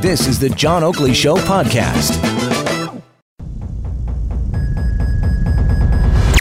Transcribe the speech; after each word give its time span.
This 0.00 0.26
is 0.26 0.38
the 0.40 0.48
John 0.48 0.82
Oakley 0.82 1.14
Show 1.14 1.36
podcast. 1.36 2.14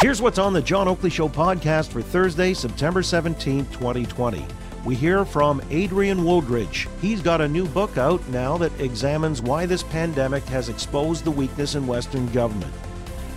Here's 0.01 0.21
what's 0.21 0.39
on 0.39 0.54
the 0.54 0.62
John 0.62 0.88
Oakley 0.88 1.10
Show 1.10 1.30
podcast 1.30 1.90
for 1.90 2.02
Thursday, 2.02 2.54
September 2.54 3.02
17th, 3.02 3.72
2020. 3.72 4.46
We 4.86 4.96
hear 4.96 5.24
from 5.24 5.62
Adrian 5.70 6.20
Wooldridge. 6.20 6.88
He's 7.00 7.22
got 7.22 7.42
a 7.42 7.48
new 7.48 7.68
book 7.68 7.98
out 7.98 8.28
now 8.30 8.57
that 8.57 8.80
examines 8.80 9.42
why 9.42 9.66
this 9.66 9.84
pandemic 9.84 10.44
has 10.46 10.70
exposed 10.70 11.24
the 11.24 11.32
weakness 11.32 11.76
in 11.76 11.86
Western 11.86 12.28
government. 12.32 12.74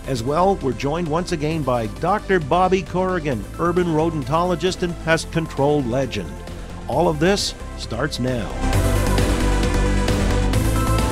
As 0.07 0.23
well, 0.23 0.55
we're 0.57 0.73
joined 0.73 1.07
once 1.07 1.31
again 1.31 1.61
by 1.61 1.87
Dr. 2.01 2.39
Bobby 2.39 2.81
Corrigan, 2.81 3.43
urban 3.59 3.87
rodentologist 3.87 4.81
and 4.81 4.97
pest 5.03 5.31
control 5.31 5.83
legend. 5.83 6.31
All 6.87 7.07
of 7.07 7.19
this 7.19 7.53
starts 7.77 8.19
now. 8.19 8.78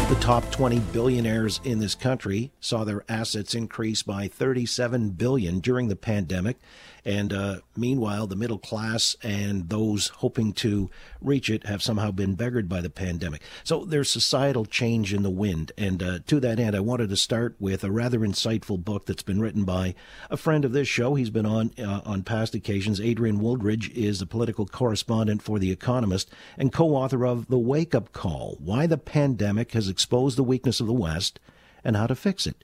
The 0.07 0.15
top 0.27 0.51
20 0.51 0.79
billionaires 0.91 1.61
in 1.63 1.79
this 1.79 1.95
country 1.95 2.51
saw 2.59 2.83
their 2.83 3.01
assets 3.07 3.55
increase 3.55 4.03
by 4.03 4.27
37 4.27 5.11
billion 5.11 5.61
during 5.61 5.87
the 5.87 5.95
pandemic. 5.95 6.57
And 7.05 7.31
uh, 7.31 7.59
meanwhile, 7.77 8.27
the 8.27 8.35
middle 8.35 8.57
class 8.57 9.15
and 9.23 9.69
those 9.69 10.09
hoping 10.09 10.51
to 10.53 10.89
reach 11.21 11.49
it 11.49 11.65
have 11.65 11.81
somehow 11.81 12.11
been 12.11 12.35
beggared 12.35 12.67
by 12.67 12.81
the 12.81 12.89
pandemic. 12.89 13.41
So 13.63 13.85
there's 13.85 14.11
societal 14.11 14.65
change 14.65 15.13
in 15.13 15.23
the 15.23 15.29
wind. 15.29 15.71
And 15.77 16.03
uh, 16.03 16.19
to 16.27 16.41
that 16.41 16.59
end, 16.59 16.75
I 16.75 16.81
wanted 16.81 17.07
to 17.07 17.15
start 17.15 17.55
with 17.59 17.85
a 17.85 17.91
rather 17.91 18.19
insightful 18.19 18.83
book 18.83 19.05
that's 19.05 19.23
been 19.23 19.39
written 19.39 19.63
by 19.63 19.95
a 20.29 20.35
friend 20.35 20.65
of 20.65 20.73
this 20.73 20.89
show. 20.89 21.15
He's 21.15 21.29
been 21.29 21.45
on 21.45 21.71
uh, 21.79 22.01
on 22.03 22.23
past 22.23 22.53
occasions. 22.53 22.99
Adrian 22.99 23.39
Wooldridge 23.39 23.89
is 23.93 24.21
a 24.21 24.25
political 24.25 24.65
correspondent 24.65 25.41
for 25.41 25.59
The 25.59 25.71
Economist 25.71 26.29
and 26.57 26.73
co-author 26.73 27.25
of 27.25 27.47
The 27.47 27.57
Wake 27.57 27.95
Up 27.95 28.11
Call: 28.11 28.57
Why 28.59 28.85
the 28.85 28.97
Pandemic 28.97 29.71
Has 29.71 29.87
Exposed 29.87 30.16
the 30.25 30.43
Weakness 30.43 30.79
of 30.79 30.87
the 30.87 30.93
West 30.93 31.39
and 31.83 31.95
How 31.95 32.07
to 32.07 32.15
Fix 32.15 32.47
It. 32.47 32.63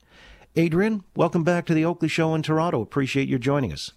Adrian, 0.55 1.03
welcome 1.15 1.43
back 1.43 1.65
to 1.65 1.73
the 1.73 1.85
Oakley 1.85 2.07
Show 2.07 2.35
in 2.35 2.43
Toronto. 2.43 2.81
Appreciate 2.81 3.27
you 3.27 3.39
joining 3.39 3.71
us. 3.71 3.91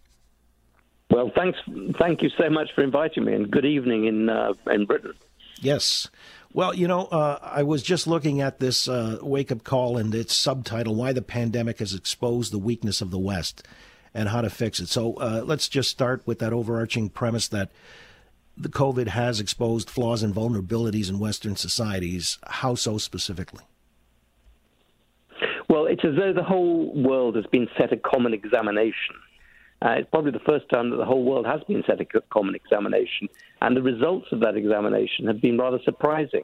Well, 1.10 1.30
thanks. 1.34 1.58
Thank 1.98 2.22
you 2.22 2.30
so 2.38 2.50
much 2.50 2.70
for 2.74 2.82
inviting 2.82 3.24
me, 3.24 3.34
and 3.34 3.50
good 3.50 3.64
evening 3.64 4.06
in 4.06 4.28
uh, 4.28 4.54
in 4.70 4.86
Britain. 4.86 5.14
Yes. 5.60 6.08
Well, 6.52 6.74
you 6.74 6.88
know, 6.88 7.04
uh, 7.06 7.38
I 7.42 7.62
was 7.62 7.82
just 7.82 8.06
looking 8.06 8.40
at 8.40 8.60
this 8.60 8.88
uh, 8.88 9.18
wake 9.20 9.52
up 9.52 9.62
call 9.62 9.98
and 9.98 10.14
its 10.14 10.34
subtitle, 10.34 10.94
Why 10.94 11.12
the 11.12 11.22
Pandemic 11.22 11.80
Has 11.80 11.94
Exposed 11.94 12.52
the 12.52 12.58
Weakness 12.58 13.00
of 13.00 13.10
the 13.10 13.18
West 13.18 13.66
and 14.14 14.30
How 14.30 14.40
to 14.40 14.48
Fix 14.48 14.80
It. 14.80 14.88
So 14.88 15.14
uh, 15.14 15.42
let's 15.44 15.68
just 15.68 15.90
start 15.90 16.22
with 16.24 16.38
that 16.38 16.54
overarching 16.54 17.10
premise 17.10 17.48
that 17.48 17.70
the 18.56 18.68
COVID 18.68 19.08
has 19.08 19.40
exposed 19.40 19.90
flaws 19.90 20.22
and 20.22 20.34
vulnerabilities 20.34 21.08
in 21.08 21.18
Western 21.18 21.56
societies. 21.56 22.38
How 22.46 22.74
so 22.74 22.98
specifically? 22.98 23.64
Well, 25.68 25.86
it's 25.86 26.04
as 26.04 26.16
though 26.16 26.32
the 26.32 26.42
whole 26.42 26.94
world 26.94 27.36
has 27.36 27.46
been 27.46 27.68
set 27.76 27.92
a 27.92 27.96
common 27.96 28.32
examination 28.32 29.16
uh, 29.82 29.90
it's 29.98 30.08
probably 30.10 30.30
the 30.30 30.38
first 30.40 30.68
time 30.70 30.90
that 30.90 30.96
the 30.96 31.04
whole 31.04 31.24
world 31.24 31.46
has 31.46 31.60
been 31.64 31.82
set 31.86 32.00
a 32.00 32.06
common 32.30 32.54
examination, 32.54 33.28
and 33.60 33.76
the 33.76 33.82
results 33.82 34.26
of 34.32 34.40
that 34.40 34.56
examination 34.56 35.26
have 35.26 35.40
been 35.40 35.58
rather 35.58 35.78
surprising. 35.84 36.42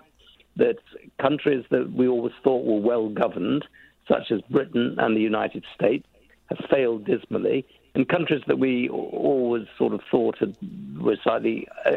That 0.57 0.77
countries 1.19 1.65
that 1.71 1.91
we 1.93 2.09
always 2.09 2.35
thought 2.45 2.67
were 2.67 2.81
well 2.81 3.09
governed, 3.09 3.65
such 4.07 4.31
as 4.31 4.43
Britain 4.51 4.97
and 4.99 5.17
the 5.17 5.21
United 5.21 5.65
States, 5.75 6.07
have 6.51 6.59
failed 6.71 7.07
dismally, 7.07 7.65
and 7.95 8.09
countries 8.09 8.43
that 8.47 8.59
we 8.59 8.89
always 8.89 9.67
sort 9.77 9.93
of 9.93 10.01
thought 10.11 10.39
had, 10.39 10.57
were 11.01 11.17
slightly 11.23 11.69
uh, 11.85 11.91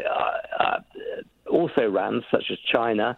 uh, 0.63 0.79
also 1.49 1.89
ran, 1.89 2.21
such 2.29 2.45
as 2.51 2.57
China, 2.71 3.17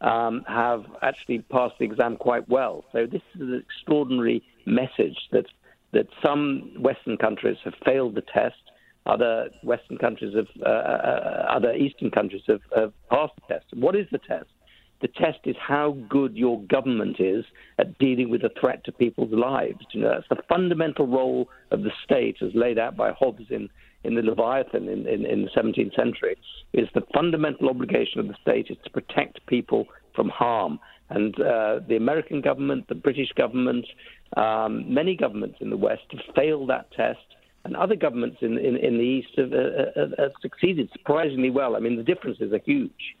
um, 0.00 0.44
have 0.46 0.84
actually 1.02 1.40
passed 1.40 1.74
the 1.78 1.84
exam 1.84 2.16
quite 2.16 2.48
well. 2.48 2.84
So 2.92 3.06
this 3.06 3.22
is 3.34 3.40
an 3.40 3.62
extraordinary 3.64 4.42
message 4.66 5.16
that 5.32 5.46
that 5.92 6.06
some 6.22 6.70
Western 6.78 7.16
countries 7.16 7.56
have 7.64 7.74
failed 7.84 8.14
the 8.14 8.22
test, 8.22 8.54
other 9.06 9.50
Western 9.64 9.98
countries 9.98 10.34
have, 10.36 10.46
uh, 10.64 10.68
uh, 10.68 11.46
other 11.50 11.74
Eastern 11.74 12.12
countries 12.12 12.42
have, 12.46 12.60
have 12.76 12.92
passed 13.10 13.32
the 13.36 13.54
test. 13.54 13.66
What 13.74 13.96
is 13.96 14.06
the 14.12 14.18
test? 14.18 14.46
The 15.00 15.08
test 15.08 15.40
is 15.44 15.56
how 15.58 15.96
good 16.08 16.36
your 16.36 16.60
government 16.62 17.16
is 17.20 17.44
at 17.78 17.98
dealing 17.98 18.28
with 18.28 18.42
a 18.44 18.50
threat 18.60 18.84
to 18.84 18.92
people's 18.92 19.32
lives. 19.32 19.78
You 19.92 20.02
know, 20.02 20.10
that's 20.10 20.28
the 20.28 20.42
fundamental 20.48 21.06
role 21.06 21.48
of 21.70 21.82
the 21.82 21.92
state, 22.04 22.36
as 22.42 22.54
laid 22.54 22.78
out 22.78 22.96
by 22.96 23.12
Hobbes 23.12 23.46
in, 23.50 23.70
in 24.04 24.14
the 24.14 24.22
Leviathan 24.22 24.88
in, 24.88 25.06
in, 25.06 25.24
in 25.24 25.42
the 25.42 25.50
17th 25.56 25.94
century. 25.94 26.36
Is 26.74 26.88
the 26.94 27.02
fundamental 27.14 27.68
obligation 27.70 28.20
of 28.20 28.28
the 28.28 28.36
state 28.42 28.66
is 28.68 28.76
to 28.84 28.90
protect 28.90 29.46
people 29.46 29.86
from 30.14 30.28
harm. 30.28 30.78
And 31.08 31.34
uh, 31.40 31.80
the 31.88 31.96
American 31.96 32.40
government, 32.40 32.88
the 32.88 32.94
British 32.94 33.32
government, 33.32 33.86
um, 34.36 34.92
many 34.92 35.16
governments 35.16 35.58
in 35.60 35.70
the 35.70 35.76
West 35.76 36.02
have 36.10 36.34
failed 36.36 36.68
that 36.70 36.92
test, 36.92 37.18
and 37.64 37.76
other 37.76 37.96
governments 37.96 38.38
in, 38.40 38.58
in, 38.58 38.76
in 38.76 38.96
the 38.96 39.04
East 39.04 39.30
have, 39.36 39.52
uh, 39.52 40.22
have 40.22 40.32
succeeded 40.40 40.88
surprisingly 40.92 41.50
well. 41.50 41.74
I 41.74 41.80
mean, 41.80 41.96
the 41.96 42.02
differences 42.02 42.52
are 42.52 42.60
huge. 42.64 43.16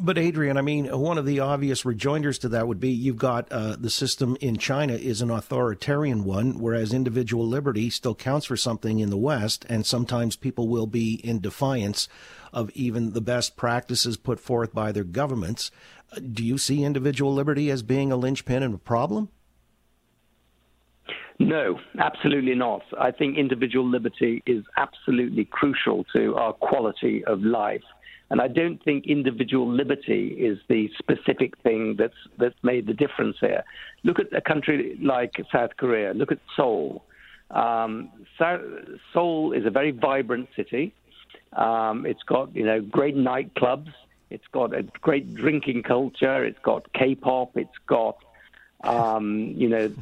But 0.00 0.18
Adrian, 0.18 0.56
I 0.56 0.62
mean, 0.62 0.86
one 0.86 1.18
of 1.18 1.26
the 1.26 1.40
obvious 1.40 1.84
rejoinders 1.84 2.38
to 2.38 2.48
that 2.48 2.66
would 2.66 2.80
be 2.80 2.90
you've 2.90 3.16
got 3.16 3.50
uh, 3.52 3.76
the 3.78 3.90
system 3.90 4.36
in 4.40 4.56
China 4.56 4.94
is 4.94 5.22
an 5.22 5.30
authoritarian 5.30 6.24
one, 6.24 6.58
whereas 6.58 6.92
individual 6.92 7.46
liberty 7.46 7.90
still 7.90 8.14
counts 8.14 8.46
for 8.46 8.56
something 8.56 8.98
in 8.98 9.10
the 9.10 9.16
West, 9.16 9.64
and 9.68 9.86
sometimes 9.86 10.36
people 10.36 10.68
will 10.68 10.86
be 10.86 11.14
in 11.22 11.40
defiance 11.40 12.08
of 12.52 12.70
even 12.70 13.12
the 13.12 13.20
best 13.20 13.56
practices 13.56 14.16
put 14.16 14.40
forth 14.40 14.74
by 14.74 14.90
their 14.90 15.04
governments. 15.04 15.70
Do 16.32 16.44
you 16.44 16.58
see 16.58 16.82
individual 16.82 17.32
liberty 17.32 17.70
as 17.70 17.82
being 17.82 18.10
a 18.10 18.16
linchpin 18.16 18.62
and 18.62 18.74
a 18.74 18.78
problem? 18.78 19.28
No, 21.38 21.80
absolutely 21.98 22.54
not. 22.54 22.82
I 22.98 23.10
think 23.10 23.36
individual 23.36 23.88
liberty 23.88 24.42
is 24.46 24.64
absolutely 24.76 25.44
crucial 25.44 26.04
to 26.14 26.36
our 26.36 26.52
quality 26.52 27.24
of 27.24 27.42
life. 27.42 27.82
And 28.30 28.40
I 28.40 28.48
don't 28.48 28.82
think 28.82 29.06
individual 29.06 29.70
liberty 29.70 30.28
is 30.28 30.58
the 30.68 30.90
specific 30.98 31.56
thing 31.58 31.96
that's 31.98 32.14
that's 32.38 32.56
made 32.62 32.86
the 32.86 32.94
difference 32.94 33.36
here. 33.40 33.62
Look 34.02 34.18
at 34.18 34.32
a 34.32 34.40
country 34.40 34.98
like 35.02 35.32
South 35.52 35.76
Korea. 35.76 36.14
Look 36.14 36.32
at 36.32 36.38
Seoul. 36.56 37.04
Um, 37.50 38.10
Seoul 39.12 39.52
is 39.52 39.66
a 39.66 39.70
very 39.70 39.90
vibrant 39.90 40.48
city. 40.56 40.94
Um, 41.52 42.06
it's 42.06 42.22
got 42.22 42.54
you 42.56 42.64
know 42.64 42.80
great 42.80 43.16
nightclubs. 43.16 43.92
It's 44.30 44.46
got 44.52 44.74
a 44.74 44.82
great 44.82 45.34
drinking 45.34 45.82
culture. 45.82 46.44
It's 46.44 46.58
got 46.60 46.92
K-pop. 46.94 47.56
It's 47.56 47.78
got 47.86 48.16
um, 48.84 49.54
you 49.56 49.68
know, 49.68 49.92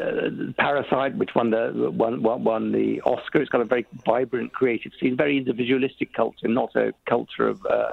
uh, 0.00 0.52
Parasite, 0.58 1.16
which 1.16 1.30
won 1.34 1.50
the 1.50 1.90
won, 1.94 2.22
won 2.22 2.72
the 2.72 3.00
Oscar. 3.02 3.40
It's 3.40 3.50
got 3.50 3.60
a 3.60 3.64
very 3.64 3.86
vibrant, 4.04 4.52
creative 4.52 4.92
scene, 4.98 5.16
very 5.16 5.36
individualistic 5.36 6.12
culture, 6.14 6.48
not 6.48 6.74
a 6.74 6.92
culture 7.06 7.48
of 7.48 7.64
uh, 7.66 7.88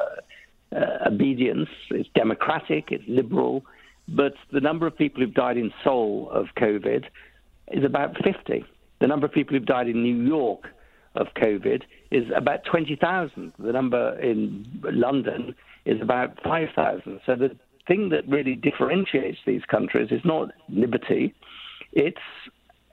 uh, 0.75 1.07
obedience. 1.07 1.69
It's 1.89 2.09
democratic, 2.15 2.91
it's 2.91 3.03
liberal, 3.07 3.65
but 4.07 4.33
the 4.51 4.61
number 4.61 4.87
of 4.87 4.97
people 4.97 5.21
who've 5.21 5.33
died 5.33 5.57
in 5.57 5.73
Seoul 5.83 6.29
of 6.31 6.47
COVID 6.57 7.05
is 7.71 7.83
about 7.83 8.15
50. 8.23 8.65
The 8.99 9.07
number 9.07 9.25
of 9.25 9.31
people 9.31 9.55
who've 9.55 9.65
died 9.65 9.87
in 9.87 10.03
New 10.03 10.23
York 10.25 10.67
of 11.15 11.27
COVID 11.35 11.83
is 12.11 12.25
about 12.35 12.63
20,000. 12.65 13.53
The 13.57 13.71
number 13.71 14.19
in 14.19 14.81
London 14.83 15.55
is 15.85 16.01
about 16.01 16.41
5,000. 16.43 17.21
So 17.25 17.35
the 17.35 17.55
thing 17.89 18.09
that 18.09 18.25
really 18.29 18.55
differentiates 18.55 19.39
these 19.45 19.63
countries 19.69 20.09
is 20.11 20.21
not 20.23 20.51
liberty, 20.69 21.33
it's 21.91 22.17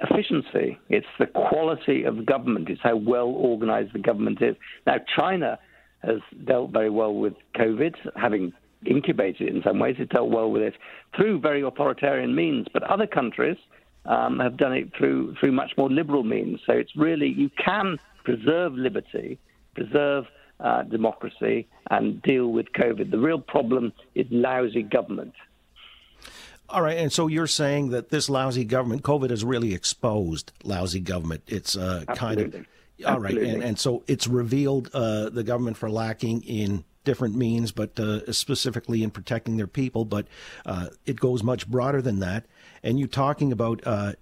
efficiency. 0.01 0.79
It's 0.89 1.07
the 1.19 1.27
quality 1.27 2.03
of 2.05 2.27
government. 2.27 2.69
It's 2.69 2.81
how 2.83 2.97
well 2.97 3.29
organized 3.29 3.93
the 3.93 3.99
government 3.99 4.43
is. 4.43 4.57
Now, 4.87 4.97
China 5.17 5.59
has 6.03 6.19
dealt 6.45 6.71
very 6.73 6.91
well 6.91 7.15
with 7.15 7.35
COVID, 7.57 7.95
having 8.17 8.53
incubated 8.85 9.49
it 9.49 9.55
in 9.55 9.63
some 9.63 9.79
ways. 9.79 9.97
It 9.99 10.11
dealt 10.11 10.31
well 10.31 10.51
with 10.51 10.63
it 10.63 10.75
through 11.17 11.41
very 11.41 11.63
authoritarian 11.63 12.35
means, 12.35 12.67
but 12.73 12.83
other 12.83 13.07
countries 13.07 13.57
um, 14.05 14.39
have 14.39 14.57
done 14.57 14.73
it 14.73 14.91
through 14.97 15.35
through 15.41 15.53
much 15.53 15.73
more 15.77 15.91
liberal 15.91 16.23
means. 16.23 16.61
So 16.67 16.73
it's 16.73 16.95
really 16.97 17.29
you 17.29 17.51
can 17.65 17.99
preserve 18.25 18.75
liberty, 18.75 19.39
preserve 19.75 20.25
uh, 20.61 20.83
democracy 20.83 21.69
and 21.91 22.23
deal 22.23 22.49
with 22.49 22.67
COVID. 22.73 23.11
The 23.11 23.19
real 23.19 23.41
problem 23.41 23.93
is 24.15 24.27
lousy 24.31 24.83
government. 24.83 25.35
All 26.69 26.83
right, 26.83 26.97
and 26.97 27.13
so 27.13 27.29
you're 27.29 27.47
saying 27.47 27.91
that 27.91 28.09
this 28.09 28.29
lousy 28.29 28.65
government, 28.65 29.03
COVID 29.03 29.31
has 29.31 29.45
really 29.45 29.73
exposed 29.73 30.53
lousy 30.65 30.99
government. 31.01 31.45
It's 31.47 31.77
uh, 31.77 32.05
kind 32.17 32.41
of 32.41 32.67
all 33.05 33.21
right, 33.21 33.37
and, 33.37 33.63
and, 33.63 33.79
so 33.79 34.03
it's 34.07 34.27
revealed 34.27 34.91
uh, 34.95 35.29
the 35.29 35.45
government 35.45 35.77
for 35.77 35.91
lacking 35.91 36.43
in 36.43 36.85
different 37.05 37.37
means, 37.37 37.71
but 37.73 37.99
uh, 38.01 38.31
specifically 38.33 39.03
in 39.03 39.11
protecting 39.11 39.57
their 39.57 39.67
people. 39.67 40.05
But 40.05 40.27
uh, 40.65 40.89
it 41.05 41.21
goes 41.21 41.43
much 41.43 41.69
broader 41.69 42.03
than 42.03 42.21
that. 42.21 42.47
And 42.83 42.99
you're 42.99 43.09
talking 43.09 43.53
about 43.53 43.81
uh, 43.87 44.15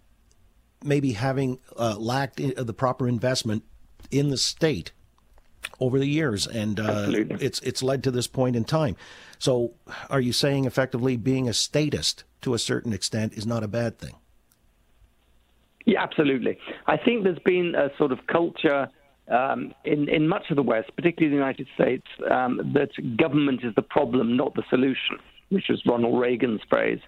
maybe 0.84 1.12
having 1.12 1.58
uh, 1.76 1.96
lacked 1.98 2.36
the 2.36 2.74
proper 2.74 3.08
investment 3.08 3.64
in 4.10 4.30
the 4.30 4.36
state 4.36 4.92
over 5.80 5.98
the 5.98 6.06
years, 6.06 6.46
and 6.46 6.80
uh, 6.80 7.06
it's 7.08 7.60
it's 7.60 7.82
led 7.82 8.02
to 8.04 8.10
this 8.10 8.26
point 8.26 8.56
in 8.56 8.64
time. 8.64 8.96
So, 9.38 9.74
are 10.10 10.20
you 10.20 10.32
saying 10.32 10.64
effectively 10.64 11.16
being 11.16 11.48
a 11.48 11.52
statist 11.52 12.24
to 12.42 12.54
a 12.54 12.58
certain 12.58 12.92
extent 12.92 13.34
is 13.34 13.46
not 13.46 13.62
a 13.62 13.68
bad 13.68 13.98
thing? 13.98 14.14
Yeah, 15.86 16.02
absolutely. 16.02 16.58
I 16.86 16.96
think 16.96 17.24
there's 17.24 17.38
been 17.44 17.74
a 17.74 17.90
sort 17.98 18.12
of 18.12 18.26
culture 18.26 18.88
um, 19.28 19.74
in 19.84 20.08
in 20.08 20.28
much 20.28 20.50
of 20.50 20.56
the 20.56 20.62
West, 20.62 20.90
particularly 20.96 21.30
the 21.30 21.40
United 21.40 21.66
States, 21.74 22.06
um, 22.30 22.72
that 22.74 22.90
government 23.16 23.60
is 23.64 23.74
the 23.74 23.82
problem, 23.82 24.36
not 24.36 24.54
the 24.54 24.62
solution, 24.70 25.18
which 25.48 25.66
was 25.68 25.82
Ronald 25.86 26.20
Reagan's 26.20 26.60
phrase. 26.68 27.00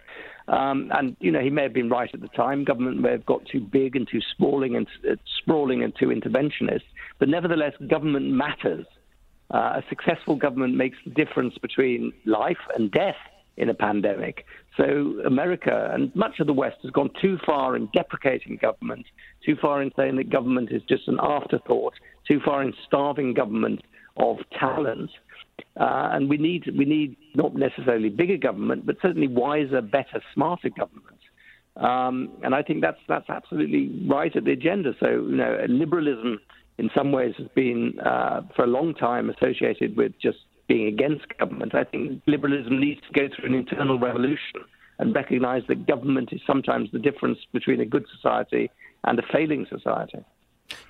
Um, 0.48 0.92
and 0.94 1.16
you 1.18 1.32
know 1.32 1.40
he 1.40 1.50
may 1.50 1.64
have 1.64 1.72
been 1.72 1.88
right 1.88 2.10
at 2.12 2.20
the 2.20 2.28
time. 2.28 2.64
Government 2.64 3.00
may 3.00 3.10
have 3.10 3.26
got 3.26 3.44
too 3.46 3.60
big 3.60 3.96
and 3.96 4.06
too 4.06 4.20
sprawling 4.32 4.76
and 4.76 4.86
uh, 5.08 5.16
sprawling 5.38 5.82
and 5.82 5.92
too 5.98 6.08
interventionist. 6.08 6.84
But 7.18 7.28
nevertheless, 7.28 7.72
government 7.88 8.26
matters. 8.26 8.86
Uh, 9.52 9.80
a 9.80 9.84
successful 9.88 10.36
government 10.36 10.74
makes 10.74 10.98
the 11.04 11.10
difference 11.10 11.56
between 11.58 12.12
life 12.24 12.58
and 12.76 12.90
death 12.90 13.16
in 13.56 13.68
a 13.68 13.74
pandemic. 13.74 14.44
So 14.76 15.20
America 15.24 15.90
and 15.92 16.14
much 16.14 16.40
of 16.40 16.46
the 16.46 16.52
West 16.52 16.76
has 16.82 16.90
gone 16.90 17.10
too 17.20 17.38
far 17.46 17.76
in 17.76 17.88
deprecating 17.94 18.56
government, 18.56 19.06
too 19.44 19.56
far 19.56 19.82
in 19.82 19.90
saying 19.96 20.16
that 20.16 20.30
government 20.30 20.70
is 20.70 20.82
just 20.88 21.08
an 21.08 21.18
afterthought, 21.20 21.94
too 22.28 22.40
far 22.44 22.62
in 22.62 22.74
starving 22.86 23.34
government 23.34 23.82
of 24.16 24.38
talent. 24.58 25.10
Uh, 25.78 26.08
and 26.12 26.30
we 26.30 26.38
need 26.38 26.64
we 26.76 26.86
need 26.86 27.16
not 27.34 27.54
necessarily 27.54 28.08
bigger 28.08 28.38
government, 28.38 28.86
but 28.86 28.96
certainly 29.02 29.28
wiser, 29.28 29.82
better, 29.82 30.22
smarter 30.32 30.70
government. 30.70 31.18
Um, 31.76 32.30
and 32.42 32.54
I 32.54 32.62
think 32.62 32.80
that's 32.80 33.00
that's 33.08 33.28
absolutely 33.28 34.06
right 34.08 34.34
at 34.34 34.44
the 34.44 34.52
agenda. 34.52 34.92
So 34.98 35.08
you 35.08 35.36
know, 35.36 35.58
liberalism 35.68 36.40
in 36.78 36.90
some 36.94 37.12
ways 37.12 37.34
has 37.38 37.48
been 37.54 37.98
uh, 38.00 38.42
for 38.54 38.64
a 38.64 38.68
long 38.68 38.94
time 38.94 39.30
associated 39.30 39.96
with 39.96 40.12
just 40.20 40.38
being 40.68 40.86
against 40.86 41.26
government. 41.38 41.74
I 41.74 41.84
think 41.84 42.22
liberalism 42.26 42.80
needs 42.80 43.00
to 43.02 43.20
go 43.20 43.28
through 43.34 43.48
an 43.48 43.54
internal 43.54 43.98
revolution 43.98 44.64
and 44.98 45.14
recognize 45.14 45.62
that 45.68 45.86
government 45.86 46.30
is 46.32 46.40
sometimes 46.46 46.88
the 46.92 46.98
difference 46.98 47.38
between 47.52 47.80
a 47.80 47.86
good 47.86 48.06
society 48.14 48.70
and 49.04 49.18
a 49.18 49.22
failing 49.32 49.66
society. 49.68 50.24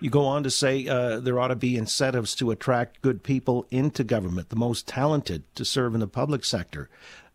You 0.00 0.10
go 0.10 0.24
on 0.24 0.42
to 0.42 0.50
say 0.50 0.86
uh, 0.86 1.20
there 1.20 1.38
ought 1.38 1.48
to 1.48 1.56
be 1.56 1.76
incentives 1.76 2.34
to 2.36 2.50
attract 2.50 3.02
good 3.02 3.22
people 3.22 3.66
into 3.70 4.04
government, 4.04 4.48
the 4.48 4.56
most 4.56 4.86
talented 4.86 5.42
to 5.54 5.64
serve 5.64 5.94
in 5.94 6.00
the 6.00 6.06
public 6.06 6.44
sector. 6.44 6.88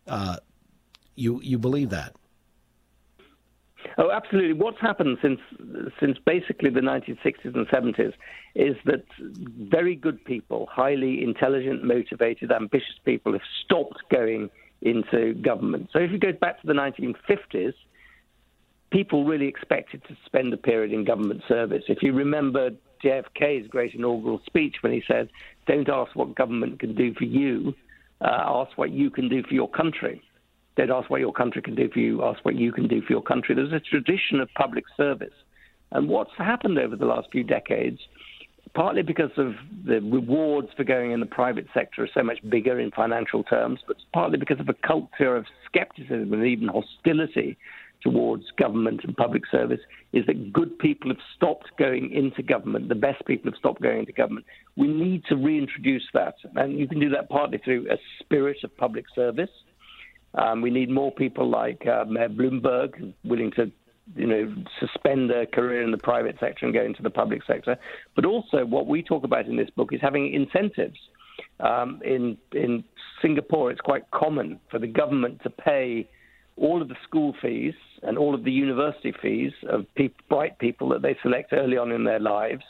Uh, 0.06 0.36
you 1.14 1.40
you 1.42 1.58
believe 1.58 1.90
that? 1.90 2.14
Oh, 3.98 4.10
absolutely. 4.10 4.54
What's 4.54 4.80
happened 4.80 5.18
since 5.20 5.40
since 6.00 6.18
basically 6.24 6.70
the 6.70 6.80
1960s 6.80 7.54
and 7.54 7.66
70s 7.68 8.14
is 8.54 8.76
that 8.84 9.04
very 9.18 9.94
good 9.94 10.24
people, 10.24 10.68
highly 10.70 11.22
intelligent, 11.22 11.84
motivated, 11.84 12.52
ambitious 12.52 12.98
people, 13.04 13.32
have 13.32 13.42
stopped 13.64 14.02
going 14.10 14.50
into 14.80 15.34
government. 15.34 15.90
So 15.92 15.98
if 16.00 16.10
you 16.10 16.18
go 16.18 16.32
back 16.32 16.60
to 16.60 16.66
the 16.66 16.72
1950s, 16.72 17.74
people 18.92 19.24
really 19.24 19.48
expected 19.48 20.02
to 20.04 20.16
spend 20.26 20.52
a 20.52 20.56
period 20.56 20.92
in 20.92 21.04
government 21.04 21.42
service. 21.48 21.84
If 21.88 22.02
you 22.02 22.12
remember 22.12 22.70
JFK's 23.02 23.66
great 23.68 23.94
inaugural 23.94 24.40
speech 24.46 24.76
when 24.82 24.92
he 24.92 25.02
said, 25.08 25.28
"Don't 25.66 25.88
ask 25.88 26.14
what 26.14 26.34
government 26.34 26.78
can 26.78 26.94
do 26.94 27.14
for 27.14 27.24
you, 27.24 27.74
uh, 28.20 28.44
ask 28.46 28.76
what 28.78 28.90
you 28.90 29.10
can 29.10 29.28
do 29.28 29.42
for 29.42 29.54
your 29.54 29.68
country." 29.68 30.22
Don't 30.76 30.90
ask 30.90 31.10
what 31.10 31.20
your 31.20 31.32
country 31.32 31.60
can 31.60 31.74
do 31.74 31.88
for 31.90 31.98
you, 31.98 32.24
ask 32.24 32.42
what 32.44 32.54
you 32.54 32.72
can 32.72 32.88
do 32.88 33.02
for 33.02 33.12
your 33.12 33.22
country. 33.22 33.54
There's 33.54 33.72
a 33.72 33.80
tradition 33.80 34.40
of 34.40 34.48
public 34.54 34.84
service. 34.96 35.34
And 35.90 36.08
what's 36.08 36.34
happened 36.38 36.78
over 36.78 36.96
the 36.96 37.04
last 37.04 37.30
few 37.30 37.44
decades, 37.44 38.00
partly 38.72 39.02
because 39.02 39.36
of 39.36 39.54
the 39.84 40.00
rewards 40.00 40.72
for 40.74 40.84
going 40.84 41.12
in 41.12 41.20
the 41.20 41.26
private 41.26 41.66
sector 41.74 42.04
are 42.04 42.08
so 42.14 42.22
much 42.22 42.38
bigger 42.48 42.80
in 42.80 42.90
financial 42.90 43.44
terms, 43.44 43.80
but 43.86 43.96
partly 44.14 44.38
because 44.38 44.60
of 44.60 44.70
a 44.70 44.74
culture 44.74 45.36
of 45.36 45.44
skepticism 45.66 46.32
and 46.32 46.46
even 46.46 46.68
hostility 46.68 47.58
towards 48.02 48.44
government 48.58 49.00
and 49.04 49.16
public 49.16 49.42
service, 49.50 49.80
is 50.12 50.26
that 50.26 50.52
good 50.52 50.78
people 50.78 51.10
have 51.10 51.20
stopped 51.36 51.70
going 51.78 52.10
into 52.10 52.42
government. 52.42 52.88
The 52.88 52.94
best 52.94 53.24
people 53.26 53.50
have 53.50 53.58
stopped 53.58 53.80
going 53.80 54.00
into 54.00 54.12
government. 54.12 54.46
We 54.76 54.88
need 54.88 55.24
to 55.28 55.36
reintroduce 55.36 56.04
that. 56.14 56.34
And 56.56 56.78
you 56.78 56.88
can 56.88 57.00
do 57.00 57.10
that 57.10 57.28
partly 57.28 57.58
through 57.58 57.90
a 57.90 57.96
spirit 58.20 58.58
of 58.64 58.76
public 58.76 59.04
service 59.14 59.50
um, 60.34 60.62
we 60.62 60.70
need 60.70 60.90
more 60.90 61.12
people 61.12 61.48
like 61.48 61.86
uh, 61.86 62.04
Mayor 62.04 62.28
Bloomberg, 62.28 63.12
willing 63.24 63.50
to, 63.52 63.70
you 64.16 64.26
know, 64.26 64.54
suspend 64.80 65.28
their 65.28 65.46
career 65.46 65.82
in 65.82 65.90
the 65.90 65.98
private 65.98 66.36
sector 66.40 66.64
and 66.64 66.74
go 66.74 66.82
into 66.82 67.02
the 67.02 67.10
public 67.10 67.42
sector. 67.46 67.76
But 68.16 68.24
also, 68.24 68.64
what 68.64 68.86
we 68.86 69.02
talk 69.02 69.24
about 69.24 69.46
in 69.46 69.56
this 69.56 69.70
book 69.70 69.92
is 69.92 70.00
having 70.00 70.32
incentives. 70.32 70.98
Um, 71.60 72.00
in 72.04 72.36
in 72.52 72.84
Singapore, 73.20 73.70
it's 73.70 73.80
quite 73.80 74.10
common 74.10 74.58
for 74.70 74.78
the 74.78 74.86
government 74.86 75.42
to 75.42 75.50
pay 75.50 76.08
all 76.56 76.82
of 76.82 76.88
the 76.88 76.96
school 77.04 77.34
fees 77.40 77.74
and 78.02 78.18
all 78.18 78.34
of 78.34 78.44
the 78.44 78.52
university 78.52 79.12
fees 79.22 79.52
of 79.68 79.86
pe- 79.94 80.10
bright 80.28 80.58
people 80.58 80.88
that 80.90 81.02
they 81.02 81.16
select 81.22 81.52
early 81.52 81.76
on 81.76 81.92
in 81.92 82.04
their 82.04 82.20
lives, 82.20 82.64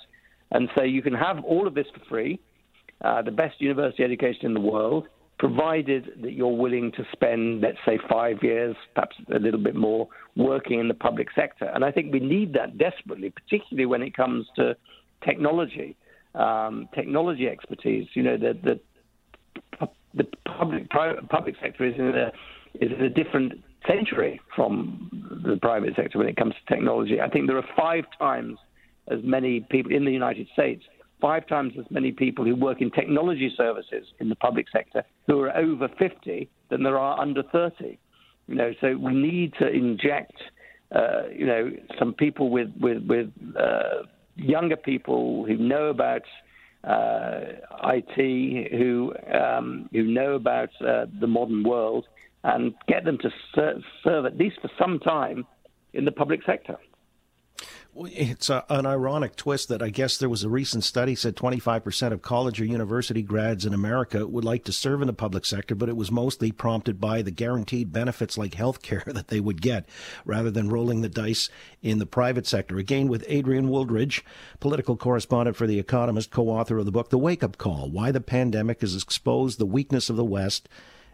and 0.50 0.69
so 0.75 0.82
you 0.82 1.02
can 1.02 1.14
have 1.14 1.43
all 1.44 1.67
of 1.67 1.75
this 1.75 1.87
for 1.94 2.05
free, 2.08 2.38
uh, 3.02 3.23
the 3.23 3.31
best 3.31 3.61
university 3.61 4.05
education 4.05 4.46
in 4.46 4.55
the 4.55 4.61
world 4.61 5.08
provided 5.38 6.12
that 6.23 6.34
you're 6.34 6.56
willing 6.56 6.93
to 6.93 7.05
spend, 7.11 7.62
let's 7.62 7.79
say, 7.84 7.99
five 8.08 8.37
years, 8.43 8.76
perhaps 8.94 9.17
a 9.34 9.40
little 9.40 9.58
bit 9.58 9.75
more, 9.75 10.06
working 10.37 10.78
in 10.78 10.87
the 10.87 10.94
public 10.94 11.28
sector. 11.35 11.64
And 11.75 11.85
I 11.85 11.90
think 11.90 12.12
we 12.12 12.20
need 12.20 12.52
that 12.52 12.78
desperately, 12.78 13.31
particularly 13.31 13.87
when 13.87 14.02
it 14.02 14.14
comes 14.14 14.46
to 14.55 14.76
technology, 15.25 15.96
um, 16.37 16.88
technology 16.94 17.49
expertise. 17.49 18.06
You 18.14 18.23
know, 18.23 18.37
the, 18.37 18.56
the, 18.62 19.88
the 20.14 20.25
public 20.44 20.88
private, 20.90 21.28
public 21.28 21.56
sector 21.61 21.85
is 21.87 21.94
in 21.99 22.06
a 22.06 22.32
is 22.81 22.90
in 22.90 23.05
a 23.05 23.11
different 23.11 23.52
century 23.87 24.40
from 24.55 25.11
the 25.44 25.56
private 25.56 25.94
sector 25.96 26.19
when 26.19 26.29
it 26.29 26.37
comes 26.37 26.55
to 26.55 26.75
technology. 26.75 27.20
I 27.20 27.29
think 27.29 27.46
there 27.46 27.56
are 27.56 27.69
five 27.76 28.05
times 28.19 28.58
as 29.08 29.19
many 29.23 29.61
people 29.70 29.93
in 29.93 30.05
the 30.05 30.12
United 30.12 30.46
States 30.52 30.84
five 31.23 31.46
times 31.46 31.73
as 31.79 31.87
many 31.88 32.11
people 32.11 32.44
who 32.44 32.56
work 32.56 32.82
in 32.82 32.90
technology 32.90 33.50
services 33.56 34.05
in 34.19 34.29
the 34.29 34.34
public 34.37 34.67
sector 34.70 35.05
who 35.29 35.40
are 35.40 35.56
over 35.56 35.88
50 35.99 36.50
than 36.69 36.82
there 36.82 36.99
are 36.99 37.19
under 37.19 37.44
30. 37.44 37.96
You 38.49 38.55
know, 38.56 38.73
so 38.81 38.96
we 38.96 39.14
need 39.14 39.55
to 39.61 39.69
inject, 39.69 40.35
uh, 40.94 41.28
you 41.32 41.46
know, 41.46 41.70
some 41.99 42.12
people 42.12 42.50
with 42.50 42.69
with 42.81 43.06
with 43.06 43.31
uh, 43.56 44.02
younger 44.35 44.76
people 44.76 45.46
who 45.46 45.56
know 45.56 45.87
about 45.87 46.23
uh, 46.82 47.40
IT, 47.85 48.73
who 48.73 49.14
um, 49.32 49.88
who 49.93 50.02
know 50.02 50.32
about 50.35 50.70
uh, 50.81 51.06
the 51.20 51.28
modern 51.28 51.62
world, 51.62 52.06
and 52.44 52.75
get 52.89 53.05
them 53.05 53.19
to 53.19 53.31
ser- 53.55 53.81
serve 54.02 54.26
at 54.26 54.37
least 54.37 54.61
for 54.61 54.71
some 54.78 54.99
time 54.99 55.47
in 55.93 56.05
the 56.05 56.12
public 56.12 56.40
sector. 56.45 56.76
It's 57.95 58.49
a, 58.49 58.64
an 58.71 58.87
ironic 58.87 59.37
twist 59.37 59.69
that 59.69 59.83
I 59.83 59.90
guess 59.90 60.16
there 60.16 60.31
was 60.31 60.43
a 60.43 60.49
recent 60.49 60.83
study 60.83 61.14
said 61.14 61.37
25% 61.37 62.12
of 62.12 62.23
college 62.23 62.59
or 62.59 62.64
university 62.64 63.21
grads 63.21 63.66
in 63.66 63.75
America 63.75 64.26
would 64.26 64.47
like 64.47 64.64
to 64.64 64.73
serve 64.73 65.02
in 65.02 65.07
the 65.07 65.12
public 65.12 65.45
sector, 65.45 65.75
but 65.75 65.90
it 65.90 65.97
was 65.97 66.11
mostly 66.11 66.52
prompted 66.52 66.99
by 66.99 67.21
the 67.21 67.31
guaranteed 67.31 67.93
benefits 67.93 68.38
like 68.38 68.55
health 68.55 68.81
care 68.81 69.02
that 69.07 69.28
they 69.28 69.40
would 69.40 69.61
get 69.61 69.87
rather 70.25 70.50
than 70.50 70.71
rolling 70.71 71.02
the 71.02 71.09
dice 71.11 71.50
in 71.83 71.99
the 71.99 72.07
private 72.07 72.47
sector. 72.47 72.78
Again, 72.78 73.09
with 73.09 73.26
Adrian 73.28 73.69
Wooldridge, 73.69 74.23
political 74.59 74.97
correspondent 74.97 75.55
for 75.55 75.66
The 75.66 75.78
Economist, 75.78 76.31
co 76.31 76.49
author 76.49 76.78
of 76.78 76.87
the 76.87 76.93
book 76.93 77.11
The 77.11 77.19
Wake 77.19 77.45
Up 77.45 77.59
Call 77.59 77.90
Why 77.90 78.11
the 78.11 78.23
Pandemic 78.23 78.81
Has 78.81 78.97
Exposed 78.97 79.59
the 79.59 79.66
Weakness 79.66 80.09
of 80.09 80.16
the 80.16 80.25
West 80.25 80.66